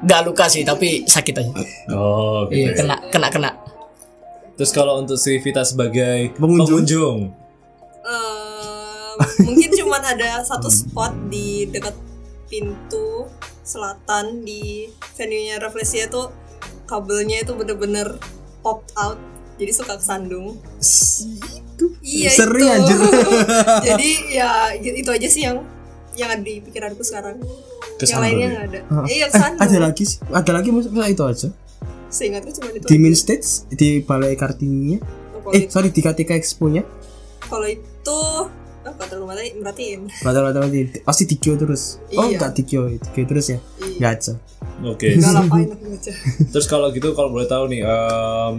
Nggak 0.04 0.22
luka 0.26 0.46
sih, 0.46 0.62
tapi 0.62 1.06
sakit 1.06 1.34
aja. 1.38 1.52
Oh, 1.94 2.46
gitu. 2.50 2.58
Iya, 2.58 2.70
ya. 2.70 2.78
kena 2.78 2.96
kena 3.10 3.28
kena. 3.30 3.52
Terus 4.58 4.72
kalau 4.74 4.98
untuk 4.98 5.18
si 5.18 5.38
Vita 5.38 5.62
sebagai 5.62 6.34
Pengunjung. 6.38 6.82
pengunjung, 6.86 7.18
Eh, 8.08 9.12
mungkin 9.44 9.70
cuman 9.76 10.00
ada 10.00 10.40
satu 10.40 10.72
spot 10.72 11.12
di 11.28 11.68
dekat 11.68 11.92
pintu 12.48 13.28
selatan 13.60 14.48
di 14.48 14.88
venue-nya 15.20 15.60
Reflesia 15.60 16.08
tuh 16.08 16.32
kabelnya 16.88 17.44
itu 17.44 17.52
bener-bener 17.52 18.16
pop 18.64 18.88
out 18.96 19.20
jadi 19.60 19.76
suka 19.76 20.00
kesandung 20.00 20.56
iya 22.00 22.32
Seri 22.32 22.64
itu 22.64 22.72
anjir. 22.72 22.98
jadi 23.92 24.10
ya 24.32 24.52
itu 24.80 25.12
aja 25.12 25.28
sih 25.28 25.44
yang 25.44 25.60
yang 26.18 26.30
ada 26.34 26.42
di 26.42 26.60
pikiranku 26.60 27.02
sekarang. 27.06 27.38
Yang 27.38 27.98
Kesandung 27.98 28.24
lainnya 28.26 28.42
ya? 28.42 28.50
nggak 28.52 28.66
ada. 28.66 28.80
Iya 29.06 29.26
eh, 29.30 29.54
ada 29.58 29.78
lagi 29.80 30.04
sih. 30.06 30.18
Ada 30.28 30.52
lagi 30.52 30.70
masa 30.74 30.90
itu 31.08 31.24
aja. 31.24 31.50
Seingatku 32.08 32.52
cuma 32.58 32.70
itu 32.74 32.86
di 32.86 32.96
aja. 32.96 33.02
main 33.02 33.16
stage 33.16 33.48
di 33.72 33.90
balai 34.02 34.34
kartininya. 34.34 35.00
Kalau, 35.38 35.56
eh 35.56 35.64
sorry 35.70 35.90
di 35.90 36.02
KTK 36.02 36.32
Expo 36.36 36.68
nya 36.68 36.84
kalau 37.48 37.64
itu 37.64 38.12
oh, 38.12 38.48
kata 38.84 39.16
rumah 39.16 39.36
tadi 39.36 39.56
merhatiin. 39.56 40.12
Rata-rata 40.20 40.60
nanti 40.60 41.00
pasti 41.00 41.24
Dikyo 41.24 41.56
terus. 41.56 42.04
Oh 42.16 42.28
Iya. 42.28 42.36
enggak 42.36 42.52
Dikyo 42.60 42.92
Dikyo 42.92 43.24
terus 43.24 43.46
ya? 43.48 43.60
Iya. 43.80 43.96
nggak 43.98 44.12
aja. 44.20 44.34
Oke. 44.84 45.08
baca 45.18 46.12
Terus 46.54 46.68
kalau 46.68 46.92
gitu 46.92 47.16
kalau 47.16 47.32
boleh 47.32 47.48
tahu 47.48 47.72
nih 47.72 47.82
em, 47.82 48.56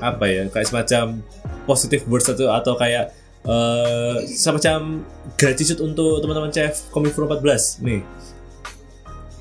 apa 0.00 0.24
ya 0.30 0.48
kayak 0.48 0.66
semacam 0.70 1.20
positive 1.68 2.06
words 2.08 2.30
atau 2.30 2.48
atau 2.48 2.72
kayak 2.78 3.12
eh 3.40 4.16
semacam 4.28 5.00
gratitude 5.40 5.80
untuk 5.80 6.20
teman-teman 6.20 6.52
CF 6.52 6.92
Komifuro 6.92 7.24
14 7.24 7.80
nih. 7.84 8.02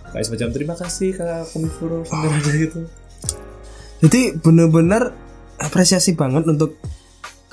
Kayak 0.09 0.25
semacam 0.25 0.49
terima 0.55 0.75
kasih 0.79 1.09
Kak 1.13 1.53
Komifuro 1.53 2.01
sampai 2.07 2.33
ada 2.33 2.51
gitu. 2.55 2.81
jadi 3.99 4.31
bener-bener 4.39 5.12
apresiasi 5.59 6.15
banget 6.15 6.47
untuk 6.47 6.79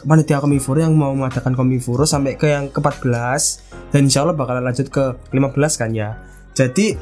panitia 0.06 0.38
Komifuro 0.38 0.78
yang 0.78 0.94
mau 0.94 1.11
mengadakan 1.12 1.59
Komifuro 1.59 2.06
sampai 2.06 2.38
ke 2.38 2.54
yang 2.54 2.70
ke-14 2.70 3.42
dan 3.90 4.00
insya 4.06 4.22
Allah 4.22 4.38
bakalan 4.38 4.62
lanjut 4.62 4.87
ke 4.88 5.18
15 5.35 5.80
kan 5.80 5.90
ya. 5.90 6.22
Jadi 6.54 6.94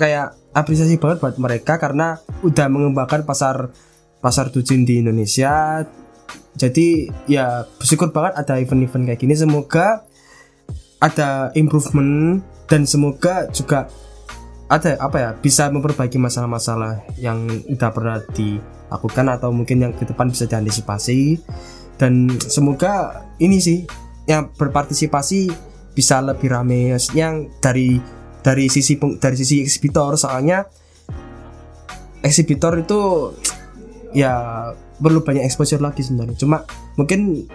kayak 0.00 0.34
apresiasi 0.56 0.96
banget 0.96 1.20
buat 1.20 1.36
mereka 1.36 1.76
karena 1.76 2.18
udah 2.40 2.66
mengembangkan 2.72 3.26
pasar 3.28 3.70
pasar 4.24 4.48
tujin 4.48 4.88
di 4.88 5.04
Indonesia 5.04 5.84
jadi 6.54 7.10
ya 7.26 7.66
bersyukur 7.78 8.14
banget 8.14 8.38
ada 8.38 8.54
event-event 8.62 9.10
kayak 9.10 9.20
gini. 9.20 9.34
Semoga 9.34 10.06
ada 11.02 11.50
improvement 11.58 12.40
dan 12.70 12.86
semoga 12.86 13.50
juga 13.50 13.90
ada 14.70 14.96
apa 15.02 15.16
ya 15.20 15.30
bisa 15.36 15.68
memperbaiki 15.68 16.16
masalah-masalah 16.16 17.04
yang 17.20 17.44
udah 17.68 17.90
pernah 17.92 18.18
dilakukan 18.32 19.26
atau 19.34 19.50
mungkin 19.50 19.82
yang 19.82 19.92
ke 19.92 20.06
depan 20.06 20.30
bisa 20.30 20.46
diantisipasi. 20.46 21.42
Dan 21.98 22.30
semoga 22.38 23.26
ini 23.42 23.58
sih 23.58 23.82
yang 24.30 24.54
berpartisipasi 24.54 25.50
bisa 25.90 26.22
lebih 26.22 26.54
rame. 26.54 26.94
Yang 27.14 27.34
dari 27.58 27.98
dari 28.46 28.70
sisi 28.70 28.94
dari 29.18 29.34
sisi 29.34 29.58
eksibitor. 29.58 30.14
Soalnya 30.14 30.62
eksibitor 32.22 32.78
itu 32.78 33.34
ya 34.14 34.70
perlu 34.98 35.20
banyak 35.22 35.44
exposure 35.46 35.82
lagi 35.82 36.02
sebenarnya. 36.06 36.36
Cuma 36.38 36.62
mungkin 36.98 37.46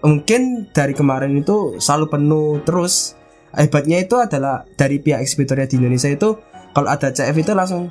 mungkin 0.00 0.70
dari 0.70 0.92
kemarin 0.96 1.34
itu 1.36 1.76
selalu 1.78 2.06
penuh. 2.10 2.50
Terus 2.62 3.14
hebatnya 3.54 3.98
itu 4.00 4.16
adalah 4.18 4.64
dari 4.78 5.02
pihak 5.02 5.20
eksibitornya 5.22 5.66
di 5.66 5.76
Indonesia 5.82 6.10
itu 6.10 6.38
kalau 6.70 6.88
ada 6.90 7.10
CF 7.10 7.34
itu 7.34 7.52
langsung 7.52 7.90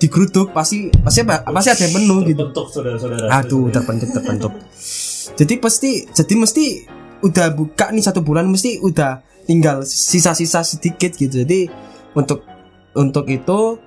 digeruduk 0.00 0.50
pasti 0.50 0.90
pasti 0.90 1.22
apa 1.22 1.46
pasti 1.48 1.70
ada 1.70 1.82
yang 1.86 1.94
penuh 1.96 2.18
gitu. 2.26 2.44
Saudara-saudara. 2.52 3.26
aduh 3.30 3.70
terbentuk 3.70 4.08
terbentuk. 4.10 4.52
Jadi 5.34 5.54
pasti 5.60 5.90
jadi 6.10 6.34
mesti 6.34 6.64
udah 7.24 7.46
buka 7.56 7.88
nih 7.88 8.04
satu 8.04 8.20
bulan 8.20 8.44
mesti 8.44 8.84
udah 8.84 9.24
tinggal 9.48 9.84
sisa-sisa 9.86 10.64
sedikit 10.66 11.14
gitu. 11.16 11.44
Jadi 11.44 11.68
untuk 12.16 12.44
untuk 12.96 13.26
itu 13.30 13.78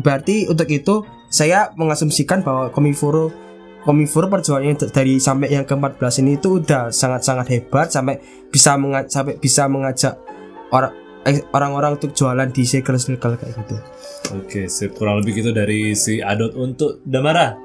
berarti 0.00 0.48
untuk 0.48 0.68
itu 0.68 1.04
saya 1.30 1.70
mengasumsikan 1.78 2.42
bahwa 2.42 2.74
Komifuro 2.74 3.30
Komifuro 3.80 4.28
perjuangannya 4.28 4.92
dari 4.92 5.16
sampai 5.16 5.56
yang 5.56 5.64
ke-14 5.64 6.20
ini 6.20 6.36
itu 6.36 6.60
udah 6.60 6.92
sangat-sangat 6.92 7.46
hebat 7.48 7.88
sampai 7.88 8.20
bisa 8.52 8.76
menga- 8.76 9.08
sampai 9.08 9.40
bisa 9.40 9.64
mengajak 9.72 10.20
orang 10.68 10.92
eh, 11.24 11.40
orang-orang 11.52 11.96
untuk 11.96 12.12
jualan 12.12 12.48
di 12.52 12.64
circle-circle 12.64 13.40
kayak 13.40 13.54
gitu. 13.56 13.76
Oke, 14.36 14.68
sip. 14.68 14.96
kurang 14.96 15.24
lebih 15.24 15.40
gitu 15.40 15.50
dari 15.56 15.96
si 15.96 16.20
Adot 16.20 16.52
untuk 16.56 17.00
Damara. 17.08 17.56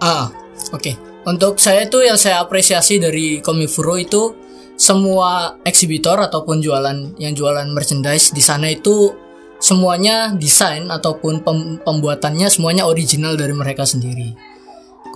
Ah, 0.00 0.28
oke. 0.76 0.92
Untuk 1.26 1.58
saya 1.58 1.88
itu 1.88 2.04
yang 2.04 2.20
saya 2.20 2.44
apresiasi 2.44 3.00
dari 3.00 3.40
Komifuro 3.40 3.96
itu 3.98 4.36
semua 4.76 5.56
eksibitor 5.64 6.20
ataupun 6.20 6.60
jualan 6.60 7.16
yang 7.16 7.32
jualan 7.32 7.66
merchandise 7.72 8.30
di 8.30 8.44
sana 8.44 8.68
itu 8.70 9.10
semuanya 9.56 10.36
desain 10.36 10.92
ataupun 10.92 11.40
pem- 11.40 11.80
pembuatannya 11.80 12.46
semuanya 12.52 12.84
original 12.84 13.40
dari 13.40 13.56
mereka 13.56 13.88
sendiri. 13.88 14.36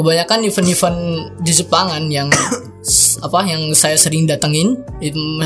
Kebanyakan 0.01 0.49
event-event 0.49 0.99
di 1.45 1.53
Jepangan 1.53 2.09
yang 2.09 2.33
apa 3.27 3.45
yang 3.45 3.77
saya 3.77 4.01
sering 4.01 4.25
datengin 4.25 4.81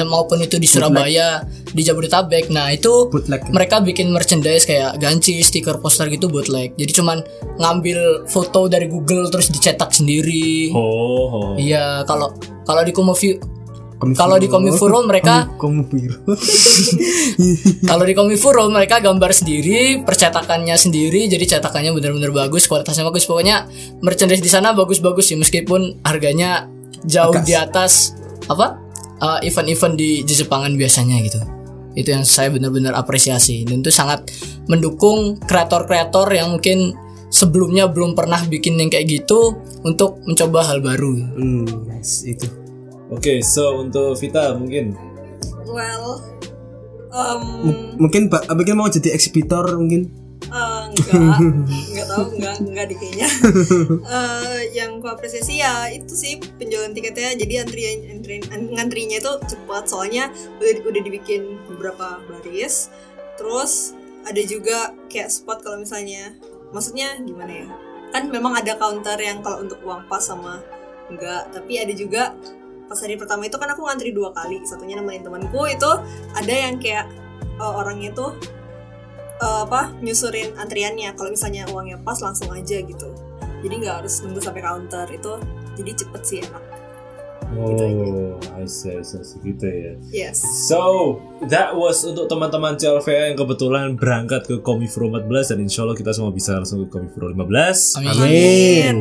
maupun 0.06 0.38
itu 0.38 0.62
di 0.62 0.70
Surabaya, 0.70 1.42
di 1.74 1.82
Jabodetabek. 1.82 2.54
Nah, 2.54 2.70
itu 2.70 3.10
Bootleg. 3.10 3.50
mereka 3.50 3.82
bikin 3.82 4.14
merchandise 4.14 4.62
kayak 4.62 5.02
ganci, 5.02 5.42
stiker, 5.42 5.82
poster 5.82 6.06
gitu 6.06 6.30
bootleg. 6.30 6.70
Jadi 6.78 6.92
cuman 6.94 7.18
ngambil 7.58 8.30
foto 8.30 8.70
dari 8.70 8.86
Google 8.86 9.26
terus 9.26 9.50
dicetak 9.50 9.90
sendiri. 9.90 10.70
Oh, 10.70 11.26
oh. 11.34 11.50
Iya, 11.58 12.06
kalau 12.06 12.30
kalau 12.62 12.86
di 12.86 12.94
Komifuro. 12.94 13.63
Kalau 14.00 14.36
di 14.36 14.50
Komifuro 14.50 15.06
mereka 15.06 15.48
kalau 17.90 18.04
di 18.04 18.12
Komifuro 18.12 18.68
mereka 18.68 19.00
gambar 19.00 19.30
sendiri, 19.32 20.02
percetakannya 20.04 20.76
sendiri, 20.76 21.30
jadi 21.30 21.56
cetakannya 21.56 21.94
benar-benar 21.94 22.34
bagus, 22.34 22.68
kualitasnya 22.68 23.06
bagus. 23.06 23.24
Pokoknya 23.24 23.64
merchandise 24.04 24.42
di 24.44 24.50
sana 24.50 24.76
bagus-bagus 24.76 25.32
sih 25.32 25.38
meskipun 25.38 26.04
harganya 26.04 26.68
jauh 27.06 27.36
di 27.44 27.54
atas 27.56 28.16
apa 28.48 28.76
uh, 29.20 29.38
event-event 29.40 29.94
di 29.96 30.10
di 30.24 30.34
Jepangan 30.34 30.72
biasanya 30.76 31.16
gitu 31.24 31.40
itu 31.94 32.10
yang 32.10 32.26
saya 32.26 32.50
benar-benar 32.50 32.98
apresiasi 32.98 33.62
dan 33.62 33.78
itu 33.78 33.94
sangat 33.94 34.26
mendukung 34.66 35.38
kreator-kreator 35.46 36.26
yang 36.34 36.58
mungkin 36.58 36.90
sebelumnya 37.30 37.86
belum 37.86 38.18
pernah 38.18 38.42
bikin 38.50 38.78
yang 38.78 38.90
kayak 38.90 39.22
gitu 39.22 39.54
untuk 39.86 40.18
mencoba 40.26 40.66
hal 40.66 40.82
baru 40.82 41.14
Hmm, 41.38 41.66
yes, 41.94 42.26
itu. 42.26 42.63
Oke, 43.14 43.38
so 43.40 43.78
untuk 43.78 44.18
Vita 44.18 44.52
mungkin 44.52 44.98
Well, 45.64 46.18
um, 47.08 47.42
Mungkin 47.96 48.26
Mbak 48.26 48.50
mungkin 48.52 48.74
mau 48.74 48.86
jadi 48.86 49.10
ekshibitor 49.10 49.64
mungkin. 49.74 50.10
eh, 50.44 50.82
enggak, 50.92 51.40
enggak 51.90 52.06
tahu, 52.06 52.24
enggak, 52.36 52.54
enggak 52.60 52.86
di 52.86 52.94
kayaknya. 52.94 53.28
Eh, 54.14 54.58
yang 54.72 54.98
ku 54.98 55.08
apresiasi 55.08 55.58
ya 55.58 55.88
itu 55.88 56.12
sih 56.12 56.36
penjualan 56.58 56.90
tiketnya. 56.90 57.34
Jadi 57.34 57.54
antrian, 57.58 57.98
antrian 58.12 58.42
an- 58.50 58.70
ngantrinya 58.70 59.18
itu 59.18 59.32
cepat 59.46 59.88
soalnya 59.88 60.30
udah 60.60 60.84
udah 60.84 61.02
dibikin 61.02 61.58
beberapa 61.66 62.22
baris. 62.28 62.92
Terus 63.34 63.96
ada 64.22 64.42
juga 64.44 64.94
kayak 65.08 65.32
spot 65.32 65.64
kalau 65.64 65.80
misalnya, 65.80 66.36
maksudnya 66.70 67.18
gimana 67.18 67.50
ya? 67.50 67.66
Kan 68.12 68.30
memang 68.30 68.54
ada 68.54 68.78
counter 68.78 69.18
yang 69.18 69.42
kalau 69.42 69.64
untuk 69.64 69.80
uang 69.82 70.06
pas 70.06 70.22
sama 70.22 70.62
enggak, 71.10 71.50
tapi 71.50 71.82
ada 71.82 71.92
juga 71.92 72.36
pas 72.94 73.02
hari 73.02 73.18
pertama 73.18 73.50
itu 73.50 73.58
kan 73.58 73.66
aku 73.74 73.82
ngantri 73.82 74.14
dua 74.14 74.30
kali. 74.30 74.62
Satunya 74.62 74.94
nemenin 74.94 75.26
temanku 75.26 75.66
itu 75.66 75.90
ada 76.30 76.54
yang 76.54 76.78
kayak 76.78 77.10
eh, 77.58 77.72
orangnya 77.74 78.14
tuh 78.14 78.38
eh, 79.42 79.60
apa 79.66 79.90
nyusurin 79.98 80.54
antriannya. 80.54 81.10
Kalau 81.18 81.34
misalnya 81.34 81.66
uangnya 81.74 81.98
pas 82.06 82.22
langsung 82.22 82.54
aja 82.54 82.78
gitu. 82.78 83.10
Jadi 83.66 83.74
nggak 83.82 84.06
harus 84.06 84.22
nunggu 84.22 84.38
sampai 84.38 84.62
counter 84.62 85.10
itu 85.10 85.34
jadi 85.74 85.90
cepet 86.06 86.22
sih 86.22 86.38
enak 86.46 86.73
Oh, 87.54 88.34
I 88.52 88.64
see, 88.64 88.90
I 88.90 89.00
see, 89.00 89.16
I 89.16 89.24
see, 89.24 89.38
gitu 89.42 89.64
ya. 89.64 89.92
yes 90.10 90.40
So, 90.64 91.16
that 91.44 91.72
was 91.72 92.02
untuk 92.02 92.26
teman-teman 92.26 92.74
CLVA 92.74 93.30
yang 93.30 93.36
kebetulan 93.36 93.94
berangkat 93.94 94.44
ke 94.44 94.58
Komifro 94.58 95.06
14 95.08 95.52
dan 95.52 95.58
insya 95.60 95.82
Allah 95.82 95.94
kita 95.94 96.10
semua 96.10 96.30
bisa 96.30 96.54
langsung 96.54 96.82
ke 96.82 96.90
Komifro 96.90 97.28
15. 97.28 98.00
Amin. 98.00 98.10
Amin. 98.10 98.94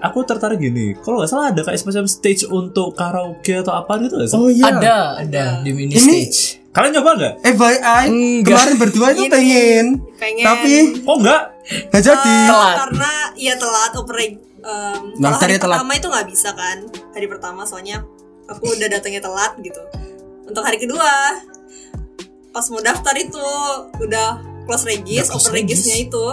Aku 0.00 0.22
tertarik 0.22 0.58
gini, 0.58 0.94
kalau 0.96 1.18
nggak 1.18 1.28
salah 1.28 1.50
ada 1.50 1.60
kayak 1.60 1.76
semacam 1.76 2.04
stage 2.04 2.44
untuk 2.44 2.92
karaoke 2.92 3.56
atau 3.56 3.74
apa 3.74 3.98
gitu 3.98 4.14
nggak 4.14 4.28
sih? 4.28 4.36
Oh 4.36 4.48
iya. 4.48 4.64
ada 4.70 4.96
ada 5.18 5.44
di 5.60 5.70
mini 5.70 5.92
Ini- 5.92 5.98
stage 5.98 6.40
Kalian 6.70 6.92
nyoba 6.92 7.10
nggak? 7.16 7.34
FYI 7.48 8.04
Enggak. 8.04 8.52
kemarin 8.52 8.76
berdua 8.76 9.06
itu 9.10 9.22
Ini. 9.22 9.32
pengen, 9.32 9.86
pengen 10.14 10.44
tapi 10.44 10.72
Oh 11.02 11.16
enggak? 11.16 11.42
nggak 11.88 12.02
jadi. 12.04 12.32
Eh, 12.36 12.46
Telat. 12.46 12.76
karena 12.78 13.12
ya 13.34 13.54
telat 13.56 13.92
operate 13.96 14.36
um, 14.66 15.14
Nah, 15.16 15.30
kalau 15.30 15.38
hari 15.40 15.56
telat. 15.56 15.76
pertama 15.78 15.92
itu 15.94 16.06
nggak 16.08 16.26
bisa 16.26 16.50
kan 16.52 16.78
hari 17.10 17.26
pertama 17.26 17.62
soalnya 17.62 18.02
aku 18.44 18.64
udah 18.68 18.88
datangnya 18.88 19.20
telat 19.20 19.54
gitu 19.58 19.80
untuk 20.44 20.60
hari 20.60 20.76
kedua 20.76 21.38
pas 22.50 22.66
mau 22.66 22.80
daftar 22.80 23.14
itu 23.14 23.46
udah 23.98 24.28
close 24.64 24.84
regis 24.84 25.22
Udah 25.22 25.32
close 25.32 25.44
open 25.44 25.54
regis. 25.54 25.78
regisnya 25.78 25.96
itu 26.02 26.24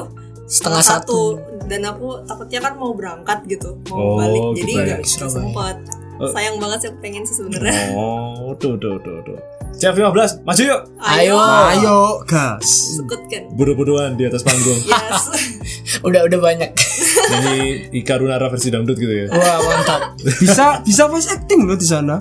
setengah 0.45 0.81
satu 0.81 1.39
dan 1.63 1.81
aku 1.85 2.19
takutnya 2.23 2.59
kan 2.59 2.73
mau 2.75 2.91
berangkat 2.91 3.43
gitu 3.47 3.79
Oh, 3.87 4.15
mau 4.15 4.21
balik 4.21 4.43
jadi 4.55 4.71
ya. 4.71 4.83
nggak 4.87 5.01
bisa 5.01 5.25
sempat 5.27 5.77
Oh. 6.13 6.29
sayang 6.29 6.55
banget 6.55 6.77
sih 6.79 6.87
aku 6.87 6.99
pengen 7.01 7.23
sih 7.23 7.33
sebenarnya 7.33 7.89
Oh, 7.91 8.53
tuh, 8.53 8.77
tuh, 8.77 9.01
tuh, 9.01 9.17
tuh. 9.23 9.33
CF15, 9.73 10.45
maju 10.45 10.61
yuk! 10.61 10.81
Ayo. 11.01 11.33
Ayo, 11.35 11.97
gas. 12.23 12.93
sekut 12.93 13.17
kan 13.25 13.49
Bodoh-bodohan 13.51 14.13
di 14.13 14.23
atas 14.23 14.45
panggung. 14.45 14.77
yes 14.77 15.33
udah 16.07 16.21
udah 16.21 16.39
banyak 16.39 16.69
Nyanyi 17.23 17.59
Ika 17.93 18.13
Runara 18.15 18.47
versi 18.47 18.67
dangdut 18.67 18.95
gitu 18.95 19.11
ya. 19.11 19.25
wah 19.29 19.57
mantap 19.61 20.01
Bisa 20.19 20.81
bisa 20.81 21.07
voice 21.07 21.27
acting 21.27 21.63
loh 21.63 21.75
di 21.75 21.85
sana. 21.85 22.19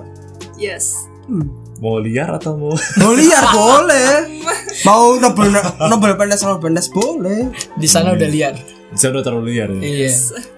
yes 0.55 1.07
Mau 1.79 1.99
liar 1.99 2.31
atau 2.33 2.55
mau... 2.55 2.71
Mau 2.71 3.11
liar 3.11 3.43
boleh. 3.49 4.39
Mau 4.87 5.15
nobel 5.15 5.51
nobel 5.83 6.13
pendes 6.15 6.39
nobel 6.39 6.59
pendes 6.61 6.87
boleh. 6.87 7.51
di 7.75 7.85
sana 7.85 8.11
udah 8.11 8.29
liar 8.29 8.55
Di 8.87 8.95
sana 8.95 9.19
udah 9.19 9.25
terlalu 9.25 9.45
liar 9.51 9.67
ya. 9.73 9.81
iya 9.81 10.09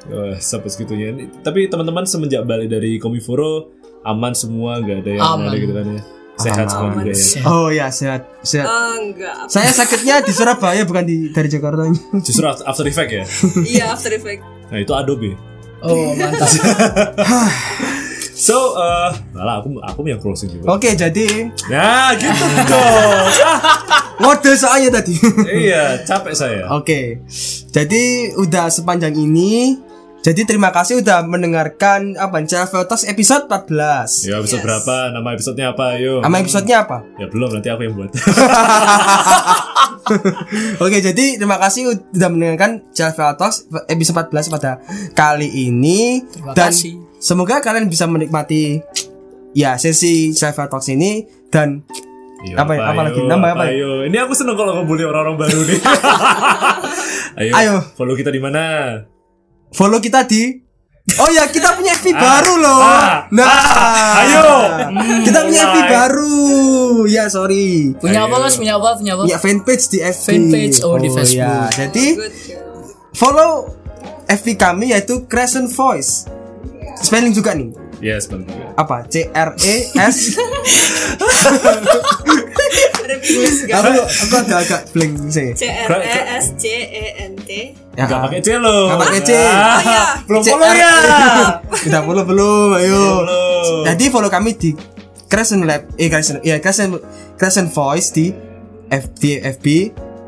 Wah, 0.06 0.38
sampai 0.38 0.70
segitunya. 0.70 1.10
Tapi 1.40 1.66
teman-teman 1.66 2.06
semenjak 2.06 2.44
balik 2.44 2.70
dari 2.70 2.98
Komiforo 2.98 3.74
aman 4.02 4.34
semua, 4.34 4.78
nggak 4.78 4.98
ada 5.02 5.12
yang 5.12 5.26
Aman. 5.26 5.50
ada 5.50 5.58
gitu 5.58 5.74
kan 5.74 5.86
ya. 5.88 6.02
Sehat 6.36 6.68
semua 6.68 6.92
Aman. 6.92 7.00
juga 7.02 7.12
ya. 7.12 7.18
Sehat. 7.18 7.46
Oh 7.48 7.68
ya 7.68 7.88
sehat 7.88 8.22
sehat. 8.42 8.68
Eh, 8.68 8.94
enggak 9.02 9.36
Saya 9.48 9.72
sakitnya 9.72 10.20
di 10.20 10.32
Surabaya 10.32 10.84
bukan 10.84 11.04
di 11.04 11.30
dari 11.30 11.48
Jakarta. 11.48 11.88
Justru 12.20 12.44
After 12.44 12.84
Effect 12.84 13.10
ya. 13.10 13.24
iya 13.74 13.86
after 13.90 14.12
effect 14.12 14.44
Nah 14.68 14.78
itu 14.78 14.92
Adobe. 14.92 15.32
oh 15.80 16.12
mantap 16.14 16.50
So, 18.36 18.76
eh, 18.76 19.10
lah 19.34 19.64
aku 19.64 19.80
aku 19.80 20.00
yang 20.04 20.20
closing 20.20 20.52
juga. 20.52 20.76
Oke 20.76 20.92
jadi 20.92 21.48
Nah, 21.72 22.12
gitu 22.14 22.44
dong. 22.68 23.32
Ah, 23.46 24.12
ngode 24.20 24.52
soalnya 24.56 25.00
tadi. 25.00 25.16
iya, 25.52 26.00
capek 26.04 26.32
saya. 26.32 26.68
Oke. 26.72 27.20
Jadi 27.72 28.32
udah 28.36 28.68
sepanjang 28.68 29.16
ini. 29.16 29.80
Jadi 30.26 30.42
terima 30.42 30.74
kasih 30.74 31.06
udah 31.06 31.22
mendengarkan 31.22 32.18
apa 32.18 32.42
Travel 32.42 32.90
Talks 32.90 33.06
episode 33.06 33.46
14. 33.46 34.26
Ya, 34.26 34.42
episode 34.42 34.58
Yes. 34.58 34.66
berapa? 34.66 35.14
Nama 35.14 35.30
episodenya 35.38 35.66
apa? 35.78 36.02
Ayo. 36.02 36.18
Nama 36.26 36.38
episodenya 36.42 36.78
apa? 36.82 36.98
Ya 37.22 37.30
belum, 37.30 37.54
nanti 37.54 37.70
aku 37.70 37.86
yang 37.86 37.94
buat. 37.94 38.10
Oke, 40.82 40.98
jadi 40.98 41.38
terima 41.38 41.62
kasih 41.62 41.94
udah 42.10 42.30
mendengarkan 42.34 42.82
Travel 42.90 43.38
Talks 43.38 43.70
episode 43.86 44.26
14 44.26 44.50
pada 44.50 44.82
kali 45.14 45.70
ini 45.70 46.26
Terima 46.26 46.58
dan 46.58 46.74
kasih. 46.74 46.98
semoga 47.22 47.62
kalian 47.62 47.86
bisa 47.86 48.10
menikmati 48.10 48.82
ya 49.54 49.78
sesi 49.78 50.34
Travel 50.34 50.74
Talks 50.74 50.90
ini 50.90 51.22
dan 51.54 51.86
Iya, 52.46 52.62
Apa 52.62 52.78
ya? 52.78 52.82
Apa 52.94 53.02
lagi? 53.10 53.18
ayo, 53.18 53.26
Nambah 53.26 53.50
apa 53.58 53.64
ya? 53.66 53.74
Ayo. 53.74 53.92
Ini 54.06 54.18
aku 54.22 54.34
seneng 54.38 54.54
kalau 54.54 54.78
ngebully 54.78 55.02
orang-orang 55.02 55.38
baru 55.38 55.66
nih. 55.66 55.80
ayo, 57.42 57.52
Ayo. 57.58 57.76
Follow 57.98 58.14
kita 58.14 58.30
di 58.30 58.38
mana? 58.38 58.62
Follow 59.76 60.00
kita 60.00 60.24
di 60.24 60.64
Oh 61.16 61.30
ya, 61.30 61.46
kita 61.46 61.78
punya 61.78 61.94
FB 61.94 62.12
baru 62.12 62.54
loh. 62.58 62.82
ah, 62.82 63.30
nah, 63.30 63.46
ah, 63.46 64.22
ayo. 64.26 64.46
kita 65.22 65.46
punya 65.46 65.62
FB 65.64 65.78
mulai. 65.78 65.92
baru. 65.94 66.34
Ya, 67.06 67.30
sorry. 67.30 67.94
punya 67.94 68.26
apa 68.26 68.32
Ayo. 68.32 68.42
mas 68.42 68.58
punya 68.58 68.74
apa 68.74 68.98
punya 68.98 69.14
apa 69.14 69.22
Punya 69.22 69.38
fanpage 69.38 69.86
di 69.88 70.02
FB. 70.02 70.26
Fanpage, 70.26 70.78
oh, 70.82 70.98
di 70.98 71.06
Ya, 71.06 71.14
Facebook. 71.14 71.70
jadi 71.78 72.06
good 72.10 72.36
girl. 72.50 72.90
follow 73.14 73.52
FB 74.26 74.58
kami 74.58 74.92
yaitu 74.92 75.30
Crescent 75.30 75.70
Voice. 75.70 76.26
Spelling 76.98 77.32
juga 77.32 77.54
nih. 77.54 77.70
Yes, 78.02 78.26
benar. 78.26 78.74
Apa? 78.74 79.06
C 79.06 79.30
R 79.30 79.54
E 79.56 79.76
S. 79.96 80.36
ada 82.76 83.16
bingung 83.18 83.46
gak 83.66 83.80
aku 83.80 84.02
aku 84.04 84.36
agak-agak 84.40 84.82
blank 84.92 85.14
sih. 85.30 85.50
C 85.54 85.64
R 85.68 85.92
E 86.02 86.20
S 86.40 86.46
C 86.58 86.66
E 86.74 87.06
N 87.30 87.34
T 87.40 87.50
Ya. 87.96 88.06
Gak 88.12 88.20
pakai 88.28 88.40
C 88.44 88.48
lo. 88.60 88.92
Nggak 88.92 89.00
pakai 89.08 89.22
C. 89.24 89.32
Ah, 89.32 89.40
Oh, 89.40 89.80
iya. 89.80 90.04
Belum 90.28 90.42
C 90.44 90.48
follow 90.52 90.72
ya. 90.76 90.94
Udah 91.88 92.02
follow 92.04 92.24
belum? 92.28 92.70
Ayo. 92.76 93.04
Jadi 93.88 94.06
follow 94.12 94.28
kami 94.28 94.52
di 94.60 94.76
Crescent 95.26 95.64
Lab, 95.64 95.96
eh 95.96 96.12
Crescent, 96.12 96.44
ya 96.44 96.60
Crescent 96.60 97.00
Crescent 97.40 97.72
Voice 97.72 98.12
di 98.12 98.36
FB 98.92 99.22
FB 99.58 99.66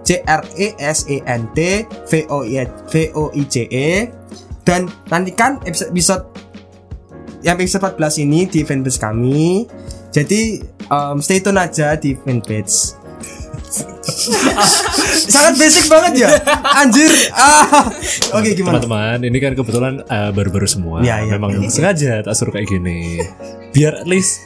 C 0.01 0.23
R 0.23 0.41
E 0.55 0.73
S 0.79 1.05
E 1.11 1.19
N 1.27 1.51
T 1.51 1.83
V 1.83 2.11
O 2.31 2.47
I 2.47 2.63
V 2.63 2.93
O 3.13 3.29
I 3.35 3.43
C 3.45 3.67
E 3.67 4.07
dan 4.63 4.87
nantikan 5.07 5.59
episode, 5.63 5.91
episode 5.91 6.23
yang 7.39 7.55
episode 7.55 7.83
14 7.99 8.23
ini 8.23 8.47
di 8.47 8.63
fanpage 8.63 8.99
kami. 8.99 9.67
Jadi 10.11 10.63
um, 10.87 11.19
stay 11.19 11.39
tune 11.39 11.59
aja 11.59 11.95
di 11.99 12.15
fanpage. 12.15 12.95
Sangat 15.27 15.59
basic 15.59 15.91
banget 15.91 16.23
ya, 16.23 16.29
anjir. 16.63 17.11
Ah. 17.35 17.91
Oke 18.33 18.55
gimana? 18.55 18.79
Teman-teman, 18.79 19.19
ini 19.27 19.37
kan 19.43 19.51
kebetulan 19.53 19.93
eh, 20.07 20.31
baru-baru 20.31 20.67
semua. 20.67 21.03
Ya, 21.03 21.19
ya, 21.21 21.35
Memang 21.35 21.51
ya. 21.59 21.67
sengaja 21.67 22.11
tak 22.23 22.33
suruh 22.33 22.55
kayak 22.55 22.71
gini. 22.71 23.19
Biar 23.75 24.01
at 24.01 24.07
least 24.07 24.39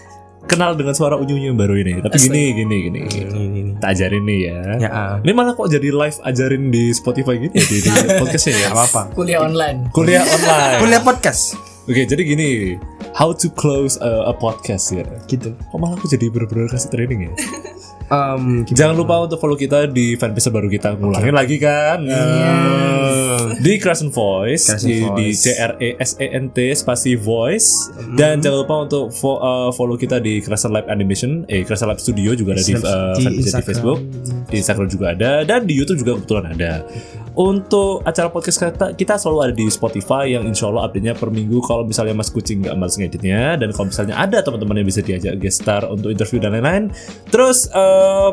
kenal 0.50 0.74
dengan 0.74 0.97
suara 0.97 1.15
unyu-unyu 1.15 1.54
yang 1.54 1.60
baru 1.60 1.78
ini. 1.78 2.02
Tapi 2.02 2.17
gini, 2.17 2.43
gini, 2.58 2.76
gini. 2.89 3.00
Ini, 3.06 3.21
ini, 3.30 3.60
ini. 3.62 3.71
Tak 3.78 3.93
ajarin 3.93 4.24
nih 4.26 4.39
ya. 4.50 4.60
Ya, 4.82 4.89
ah. 4.89 5.15
Ini 5.21 5.32
malah 5.32 5.54
kok 5.54 5.69
jadi 5.69 5.89
live 5.93 6.17
ajarin 6.26 6.63
di 6.74 6.84
Spotify 6.91 7.38
gitu 7.39 7.54
ya 7.56 7.65
di, 7.69 7.78
di 7.86 7.89
podcastnya 8.21 8.54
ya. 8.58 8.67
apa 8.74 8.84
apa. 8.89 9.02
kuliah 9.13 9.39
online 9.45 9.78
Kuliah 9.93 10.26
online. 10.36 10.80
Kuliah 10.82 11.02
podcast 11.06 11.56
Oke, 11.86 12.06
jadi 12.06 12.21
gini. 12.21 12.78
How 13.12 13.36
to 13.36 13.47
close 13.52 14.00
a, 14.00 14.32
a 14.32 14.34
podcast 14.34 14.91
ya. 14.95 15.04
gitu. 15.28 15.52
Kok 15.69 15.78
malah 15.78 16.00
aku 16.00 16.08
jadi 16.08 16.32
bener-bener 16.32 16.71
kasih 16.71 16.89
training 16.89 17.19
ya? 17.28 17.34
Um, 18.12 18.67
Jangan 18.67 19.00
lupa 19.00 19.24
untuk 19.24 19.39
follow 19.39 19.56
kita 19.56 19.88
di 19.88 20.19
fanpage 20.19 20.52
baru 20.52 20.67
kita. 20.67 21.00
Ngulangin 21.00 21.32
lagi 21.32 21.56
kan. 21.56 22.04
Hmm. 22.04 23.11
Di 23.62 23.78
Crescent 23.78 24.10
Voice 24.10 24.74
Crescent 24.74 24.89
di, 24.89 24.97
di 25.00 25.26
Voice. 25.30 25.38
C 25.38 25.54
R 25.54 25.78
E 25.78 25.89
S 26.02 26.17
E 26.17 26.28
N 26.34 26.50
T 26.50 26.74
spasi 26.74 27.13
Voice 27.13 27.93
dan 28.17 28.41
jangan 28.41 28.65
lupa 28.65 28.76
untuk 28.89 29.13
fo- 29.13 29.38
uh, 29.38 29.69
follow 29.69 29.93
kita 29.93 30.17
di 30.17 30.41
Crescent 30.41 30.74
Lab 30.74 30.89
Animation, 30.89 31.45
eh 31.45 31.62
Crescent 31.62 31.86
Lab 31.88 32.02
Studio 32.02 32.34
juga 32.34 32.58
ada 32.58 32.63
di, 32.65 32.74
Di 32.74 32.82
uh, 32.82 33.13
di 33.21 33.45
Instagram. 33.45 33.67
Facebook, 33.69 34.00
di 34.50 34.56
Instagram 34.58 34.88
juga 34.89 35.06
ada 35.13 35.32
dan 35.45 35.69
di 35.69 35.78
YouTube 35.78 36.02
juga 36.02 36.17
kebetulan 36.17 36.58
ada. 36.58 36.74
untuk 37.32 38.04
acara 38.04 38.28
podcast 38.28 38.60
kita, 38.60 38.91
kita 38.91 39.15
selalu 39.15 39.39
ada 39.39 39.54
di 39.56 39.63
Spotify 39.71 40.36
yang 40.36 40.43
insya 40.43 40.67
Allah 40.67 40.91
update-nya 40.91 41.15
per 41.15 41.32
minggu 41.32 41.63
kalau 41.63 41.88
misalnya 41.88 42.12
Mas 42.12 42.28
Kucing 42.28 42.67
nggak 42.67 42.76
males 42.76 43.00
ngeditnya 43.00 43.56
dan 43.56 43.71
kalau 43.71 43.88
misalnya 43.88 44.19
ada 44.19 44.43
teman-teman 44.43 44.84
yang 44.84 44.88
bisa 44.91 45.00
diajak 45.00 45.39
guest 45.39 45.63
star 45.63 45.88
untuk 45.88 46.12
interview 46.12 46.43
dan 46.43 46.52
lain-lain 46.60 46.84
terus 47.32 47.71
eh, 47.71 48.30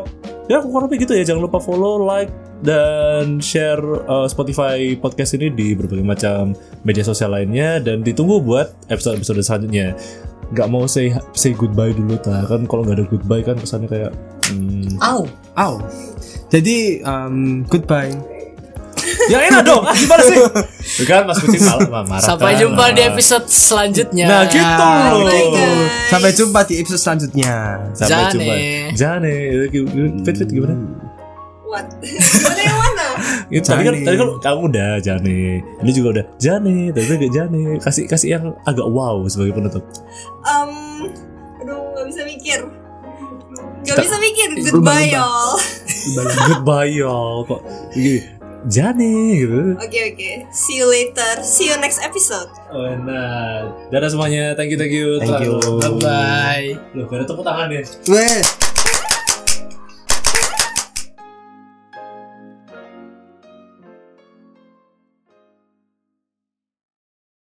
ya 0.49 0.59
kurang 0.65 0.89
lebih 0.89 1.05
gitu 1.05 1.13
ya 1.13 1.23
jangan 1.23 1.45
lupa 1.45 1.61
follow 1.61 2.01
like 2.01 2.33
dan 2.65 3.39
share 3.39 3.79
eh, 3.79 4.27
Spotify 4.27 4.97
podcast 4.97 5.37
ini 5.37 5.53
di 5.53 5.77
berbagai 5.77 6.03
macam 6.03 6.57
media 6.83 7.05
sosial 7.05 7.31
lainnya 7.31 7.79
dan 7.79 8.01
ditunggu 8.01 8.41
buat 8.41 8.73
episode-episode 8.89 9.45
selanjutnya 9.45 9.93
nggak 10.49 10.67
mau 10.67 10.89
say 10.89 11.13
say 11.37 11.53
goodbye 11.53 11.93
dulu 11.93 12.17
ta 12.17 12.41
kan 12.49 12.65
kalau 12.65 12.81
nggak 12.81 12.97
ada 12.97 13.05
goodbye 13.05 13.45
kan 13.45 13.53
kesannya 13.61 13.85
kayak 13.85 14.11
hmm, 14.49 14.97
Au. 14.97 15.29
Au. 15.53 15.73
Jadi 16.49 17.05
um, 17.05 17.61
goodbye. 17.69 18.38
Yang 19.29 19.41
enak 19.45 19.61
dong 19.61 19.83
gimana 19.93 20.23
sih 20.25 20.37
Tuh 20.99 21.05
kan 21.05 21.21
Mas 21.23 21.37
Kucing 21.37 21.61
malah 21.61 22.01
marah 22.03 22.17
Sampai 22.19 22.57
jumpa 22.57 22.91
di 22.91 23.01
episode 23.05 23.45
selanjutnya. 23.45 24.25
Nah 24.25 24.41
gitu 24.49 24.85
Oh 25.13 25.21
loh 25.21 25.45
God. 25.53 25.87
Sampai 26.09 26.29
jumpa 26.33 26.59
di 26.65 26.73
episode 26.81 27.01
selanjutnya. 27.01 27.53
Sampai 27.93 28.09
Jane. 28.09 28.33
jumpa 28.33 28.53
Jane 28.97 29.33
Fit 30.25 30.35
fit 30.35 30.49
gimana 30.49 30.73
What? 31.63 31.85
Gimana 32.01 32.61
yang 32.65 32.79
mana? 32.81 33.05
Itu 33.53 33.61
tadi 33.63 33.81
kan 33.85 33.93
tadi 34.01 34.15
kan 34.17 34.29
kamu 34.41 34.59
udah 34.73 34.89
Jane 34.99 35.61
ini 35.61 35.91
juga 35.93 36.07
udah 36.17 36.25
Jane 36.41 36.89
tadi 36.89 37.05
gak 37.05 37.31
Jane 37.31 37.61
kasih 37.77 38.03
kasih 38.09 38.27
yang 38.33 38.43
agak 38.65 38.89
wow 38.89 39.21
sebagai 39.29 39.53
penutup 39.53 39.85
Um, 40.41 41.05
aduh, 41.61 41.93
gak 41.93 42.05
bisa 42.09 42.21
mikir. 42.25 42.59
Gak 43.85 43.95
bisa 44.01 44.17
mikir. 44.17 44.47
Goodbye 44.65 45.13
y'all. 45.13 45.55
goodbye 46.49 46.89
y'all 46.89 47.45
kok 47.45 47.61
gini 47.93 48.38
Jane 48.65 49.11
gitu 49.37 49.77
Oke 49.77 49.99
oke. 50.11 50.29
See 50.49 50.75
you 50.75 50.87
later. 50.87 51.39
See 51.41 51.67
you 51.67 51.77
next 51.77 52.01
episode. 52.01 52.51
oh, 52.69 52.91
nah 52.99 53.71
dadah 53.89 54.09
semuanya 54.09 54.53
thank 54.53 54.69
you 54.69 54.77
thank 54.77 54.91
you 54.91 55.17
Thank 55.17 55.39
you. 55.41 55.57
Terlalu- 55.57 56.01
Bye. 56.01 56.69
Loh, 56.93 57.05
gak 57.05 57.17
ada 57.17 57.25
tepuk 57.25 57.43
tangan 57.43 57.67
ya 57.69 57.81
Weh. 58.07 58.39